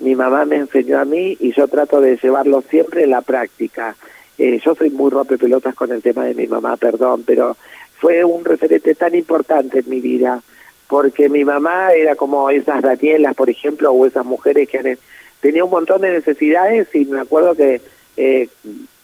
mi 0.00 0.16
mamá 0.16 0.46
me 0.46 0.56
enseñó 0.56 0.98
a 0.98 1.04
mí 1.04 1.36
y 1.38 1.52
yo 1.52 1.68
trato 1.68 2.00
de 2.00 2.16
llevarlo 2.16 2.60
siempre 2.62 3.04
en 3.04 3.10
la 3.10 3.20
práctica. 3.20 3.94
Eh, 4.38 4.60
yo 4.64 4.74
soy 4.74 4.90
muy 4.90 5.10
pelotas 5.38 5.74
con 5.74 5.92
el 5.92 6.02
tema 6.02 6.24
de 6.24 6.34
mi 6.34 6.46
mamá, 6.46 6.76
perdón, 6.76 7.22
pero 7.26 7.56
fue 7.98 8.24
un 8.24 8.44
referente 8.44 8.94
tan 8.94 9.14
importante 9.14 9.80
en 9.80 9.88
mi 9.88 10.00
vida, 10.00 10.42
porque 10.88 11.28
mi 11.28 11.44
mamá 11.44 11.92
era 11.92 12.16
como 12.16 12.50
esas 12.50 12.82
Danielas, 12.82 13.34
por 13.34 13.50
ejemplo, 13.50 13.92
o 13.92 14.06
esas 14.06 14.24
mujeres 14.24 14.68
que 14.68 14.98
tenía 15.40 15.64
un 15.64 15.70
montón 15.70 16.00
de 16.00 16.12
necesidades 16.12 16.88
y 16.94 17.04
me 17.04 17.20
acuerdo 17.20 17.54
que, 17.54 17.80
eh, 18.16 18.48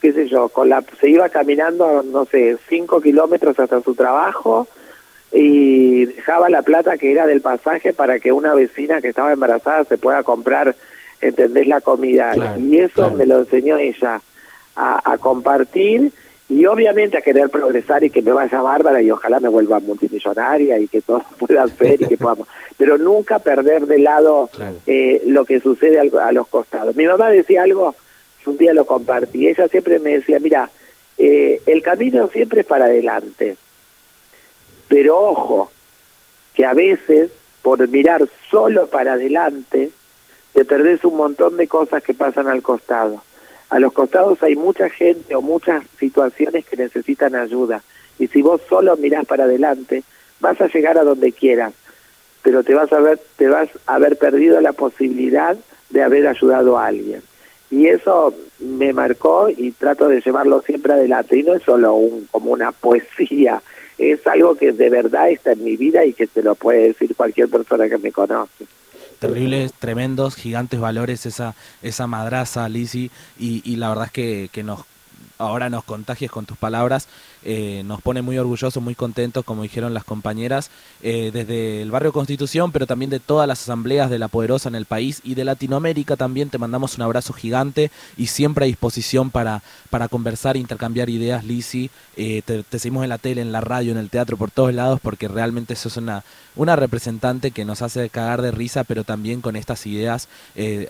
qué 0.01 0.12
sé 0.12 0.29
yo, 0.29 0.49
con 0.49 0.69
la, 0.69 0.83
se 1.01 1.11
iba 1.11 1.29
caminando, 1.29 2.03
no 2.03 2.25
sé, 2.25 2.57
cinco 2.69 3.01
kilómetros 3.01 3.59
hasta 3.59 3.81
su 3.83 3.95
trabajo 3.95 4.67
y 5.31 6.07
dejaba 6.07 6.49
la 6.49 6.62
plata 6.62 6.97
que 6.97 7.12
era 7.12 7.27
del 7.27 7.43
pasaje 7.43 7.93
para 7.93 8.19
que 8.19 8.33
una 8.33 8.55
vecina 8.55 9.01
que 9.01 9.09
estaba 9.09 9.33
embarazada 9.33 9.85
se 9.85 9.99
pueda 9.99 10.23
comprar, 10.23 10.75
¿entendés? 11.21 11.67
La 11.67 11.81
comida. 11.81 12.35
y 12.59 12.79
eso 12.79 13.11
me 13.11 13.27
lo 13.27 13.41
enseñó 13.41 13.77
ella 13.77 14.23
a, 14.79 15.19
compartir 15.19 16.12
y 16.49 16.64
obviamente 16.67 17.19
a 17.19 17.23
querer 17.23 17.51
progresar 17.51 18.05
y 18.05 18.11
que 18.11 18.23
me 18.23 18.33
vaya 18.33 18.62
bárbara 18.62 19.03
y 19.03 19.11
ojalá 19.11 19.41
me 19.41 19.49
vuelva 19.49 19.81
multimillonaria 19.81 20.79
y 20.79 20.88
que 20.88 21.03
todo 21.03 21.25
pueda 21.38 21.67
ser 21.69 22.01
y 22.01 22.07
que 22.07 22.17
podamos, 22.17 22.49
pero 22.77 22.97
nunca 22.97 23.38
perder 23.38 23.87
de 23.87 23.99
lado 23.99 24.49
eh, 24.87 25.23
lo 25.27 25.45
que 25.45 25.61
sucede 25.61 25.99
a, 25.99 26.33
los 26.33 26.49
costados. 26.49 26.95
Mi 26.97 27.07
mamá 27.07 27.29
decía 27.31 27.64
algo, 27.64 27.95
un 28.47 28.57
día 28.57 28.73
lo 28.73 28.87
compartí, 28.87 29.49
ella 29.49 29.69
siempre 29.69 29.99
me 29.99 30.12
decía, 30.12 30.38
mira, 30.41 30.71
eh, 31.19 31.61
el 31.67 31.83
camino 31.83 32.29
siempre 32.29 32.61
es 32.61 32.67
para 32.67 32.87
adelante, 32.87 33.57
pero 34.88 35.19
ojo, 35.19 35.71
que 36.55 36.64
a 36.64 36.73
veces 36.73 37.31
por 37.61 37.87
mirar 37.88 38.27
solo 38.51 38.87
para 38.87 39.14
adelante, 39.14 39.91
te 40.55 40.64
perdés 40.64 41.05
un 41.05 41.17
montón 41.17 41.59
de 41.59 41.69
cosas 41.69 42.03
que 42.03 42.14
pasan 42.14 42.47
al 42.47 42.62
costado 42.62 43.23
a 43.70 43.78
los 43.78 43.92
costados 43.92 44.42
hay 44.42 44.57
mucha 44.57 44.88
gente 44.88 45.35
o 45.35 45.42
muchas 45.42 45.85
situaciones 45.98 46.64
que 46.66 46.76
necesitan 46.76 47.35
ayuda. 47.35 47.83
Y 48.18 48.26
si 48.28 48.42
vos 48.42 48.61
solo 48.68 48.96
mirás 48.96 49.26
para 49.26 49.44
adelante, 49.44 50.02
vas 50.40 50.61
a 50.61 50.68
llegar 50.68 50.98
a 50.98 51.04
donde 51.04 51.33
quieras, 51.33 51.72
pero 52.42 52.62
te 52.62 52.74
vas 52.74 52.92
a 52.92 53.00
ver, 53.00 53.20
te 53.37 53.48
vas 53.48 53.68
a 53.87 53.96
haber 53.96 54.16
perdido 54.16 54.61
la 54.61 54.72
posibilidad 54.72 55.57
de 55.90 56.02
haber 56.02 56.26
ayudado 56.26 56.78
a 56.78 56.87
alguien. 56.87 57.22
Y 57.70 57.87
eso 57.88 58.35
me 58.59 58.94
marcó 58.94 59.50
y 59.50 59.72
trato 59.72 60.09
de 60.09 60.22
llevarlo 60.22 60.62
siempre 60.62 60.94
adelante. 60.94 61.38
Y 61.38 61.42
no 61.42 61.54
es 61.54 61.62
solo 61.62 61.94
un, 61.94 62.26
como 62.31 62.52
una 62.52 62.72
poesía, 62.72 63.62
es 63.98 64.26
algo 64.26 64.54
que 64.54 64.72
de 64.72 64.88
verdad 64.88 65.28
está 65.28 65.52
en 65.52 65.64
mi 65.64 65.76
vida 65.76 66.04
y 66.04 66.14
que 66.14 66.26
te 66.26 66.42
lo 66.42 66.54
puede 66.54 66.88
decir 66.88 67.14
cualquier 67.14 67.48
persona 67.48 67.88
que 67.88 67.98
me 67.98 68.12
conoce 68.12 68.64
terribles, 69.18 69.72
tremendos, 69.72 70.35
gigantes 70.37 70.81
valores 70.81 71.26
esa, 71.26 71.54
esa 71.83 72.07
madraza, 72.07 72.68
Lizzy, 72.68 73.11
y, 73.38 73.76
la 73.76 73.88
verdad 73.88 74.07
es 74.07 74.12
que, 74.12 74.50
que 74.52 74.62
nos 74.62 74.85
ahora 75.38 75.70
nos 75.70 75.85
contagies 75.85 76.31
con 76.31 76.44
tus 76.44 76.59
palabras, 76.59 77.09
eh, 77.44 77.83
nos 77.85 78.03
pone 78.03 78.22
muy 78.22 78.37
orgullosos, 78.38 78.83
muy 78.83 78.94
contentos, 78.94 79.44
como 79.44 79.62
dijeron 79.62 79.94
las 79.94 80.05
compañeras, 80.05 80.70
eh, 81.03 81.31
desde 81.33 81.83
el 81.83 81.90
barrio 81.90 82.12
Constitución, 82.12 82.72
pero 82.72 82.87
también 82.87 83.11
de 83.11 83.20
todas 83.20 83.46
las 83.46 83.62
asambleas 83.62 84.11
de 84.11 84.18
la 84.18 84.29
Poderosa 84.29 84.68
en 84.68 84.74
el 84.74 84.85
país 84.85 85.20
y 85.24 85.35
de 85.35 85.44
Latinoamérica 85.44 86.16
también. 86.16 86.51
Te 86.51 86.59
mandamos 86.59 86.96
un 86.96 87.03
abrazo 87.03 87.33
gigante 87.33 87.90
y 88.16 88.27
siempre 88.27 88.64
a 88.64 88.66
disposición 88.66 89.31
para, 89.31 89.62
para 89.90 90.09
conversar, 90.09 90.57
intercambiar 90.57 91.09
ideas, 91.09 91.44
Lisi. 91.44 91.90
Eh, 92.16 92.42
te, 92.44 92.64
seguimos 92.79 93.05
en 93.05 93.11
la 93.11 93.18
tele, 93.18 93.40
en 93.40 93.53
la 93.53 93.61
radio, 93.61 93.92
en 93.92 93.98
el 93.98 94.11
teatro, 94.11 94.37
por 94.37 94.51
todos 94.51 94.74
lados, 94.74 95.01
porque 95.01 95.29
realmente 95.29 95.77
sos 95.77 95.96
una, 95.96 96.24
una 96.57 96.74
representante 96.77 97.53
que 97.53 97.64
nos 97.64 97.83
hace 97.83 98.11
cagar 98.11 98.42
de 98.42 98.51
risa, 98.51 98.85
pero 98.85 99.05
también 99.05 99.40
con 99.40 99.57
estas 99.57 99.87
ideas 99.87 100.29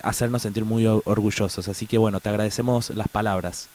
hacernos 0.03 0.43
sentir 0.43 0.65
muy 0.65 0.87
orgullosos. 0.87 1.69
Así 1.69 1.87
que 1.87 1.99
bueno, 1.99 2.21
te 2.21 2.31
agradecemos 2.31 2.91
las 2.91 3.09
palabras. 3.09 3.69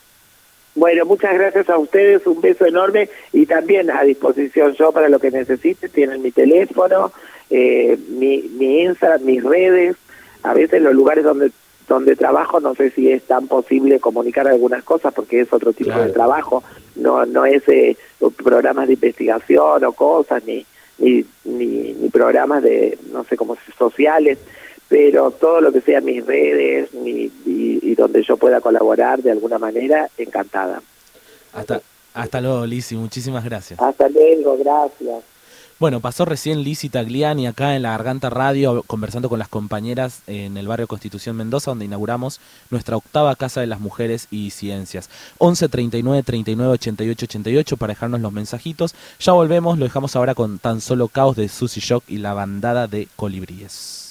Bueno, 0.76 1.06
muchas 1.06 1.34
gracias 1.36 1.70
a 1.70 1.78
ustedes, 1.78 2.26
un 2.26 2.42
beso 2.42 2.66
enorme 2.66 3.10
y 3.32 3.46
también 3.46 3.92
a 3.92 4.02
disposición 4.04 4.74
yo 4.74 4.92
para 4.92 5.08
lo 5.08 5.20
que 5.20 5.30
necesiten, 5.30 5.92
tienen 5.92 6.22
mi 6.22 6.32
teléfono, 6.32 7.12
eh, 7.50 7.98
mi, 8.10 8.42
mi 8.58 8.82
Instagram, 8.82 9.24
mis 9.24 9.44
redes, 9.44 9.96
a 10.42 10.54
veces 10.54 10.82
los 10.82 10.94
lugares 10.94 11.24
donde 11.24 11.52
donde 11.88 12.16
trabajo 12.16 12.62
no 12.62 12.74
sé 12.76 12.92
si 12.92 13.12
es 13.12 13.24
tan 13.24 13.48
posible 13.48 14.00
comunicar 14.00 14.48
algunas 14.48 14.84
cosas 14.84 15.14
porque 15.14 15.42
es 15.42 15.52
otro 15.52 15.74
tipo 15.74 15.92
de 16.00 16.12
trabajo, 16.12 16.64
no 16.96 17.26
no 17.26 17.46
es 17.46 17.62
eh, 17.68 17.98
programas 18.42 18.88
de 18.88 18.94
investigación 18.94 19.84
o 19.84 19.92
cosas 19.92 20.44
ni 20.46 20.66
ni, 20.98 21.26
ni, 21.44 21.94
ni 21.94 22.10
programas 22.10 22.64
de 22.64 22.98
no 23.12 23.26
sé 23.26 23.36
como 23.36 23.58
sociales 23.78 24.40
pero 24.94 25.32
todo 25.32 25.60
lo 25.60 25.72
que 25.72 25.82
sea 25.82 26.02
mis 26.02 26.24
redes 26.24 26.88
y, 26.94 27.96
donde 27.96 28.22
yo 28.22 28.38
pueda 28.38 28.62
colaborar 28.62 29.24
de 29.24 29.32
alguna 29.32 29.58
manera, 29.58 30.08
encantada. 30.20 30.84
Hasta, 31.52 31.82
hasta 32.14 32.42
luego, 32.42 32.64
Lizzy, 32.68 32.96
muchísimas 32.96 33.44
gracias. 33.44 33.80
Hasta 33.82 34.08
luego, 34.10 34.56
gracias. 34.56 35.24
Bueno, 35.80 36.00
pasó 36.00 36.26
recién 36.26 36.62
Lizzie 36.62 36.92
Tagliani 36.92 37.48
acá 37.48 37.76
en 37.76 37.82
la 37.82 37.90
Garganta 37.90 38.30
Radio 38.30 38.84
conversando 38.86 39.30
con 39.30 39.40
las 39.40 39.48
compañeras 39.48 40.22
en 40.28 40.58
el 40.58 40.68
barrio 40.68 40.88
Constitución 40.88 41.38
Mendoza, 41.38 41.72
donde 41.72 41.86
inauguramos 41.86 42.40
nuestra 42.70 42.96
octava 42.96 43.36
Casa 43.36 43.62
de 43.62 43.68
las 43.68 43.80
Mujeres 43.80 44.28
y 44.30 44.52
Ciencias. 44.52 45.10
11 45.40 45.70
39 45.70 46.22
39 46.22 46.72
88 46.74 47.26
88 47.26 47.78
para 47.78 47.94
dejarnos 47.94 48.22
los 48.22 48.32
mensajitos. 48.32 48.94
Ya 49.20 49.34
volvemos, 49.34 49.80
lo 49.80 49.86
dejamos 49.86 50.16
ahora 50.16 50.36
con 50.36 50.60
tan 50.60 50.82
solo 50.82 51.08
caos 51.08 51.36
de 51.36 51.50
Susy 51.50 51.80
Shock 51.80 52.04
y 52.08 52.18
la 52.18 52.36
bandada 52.36 52.86
de 52.86 53.08
colibríes. 53.16 54.03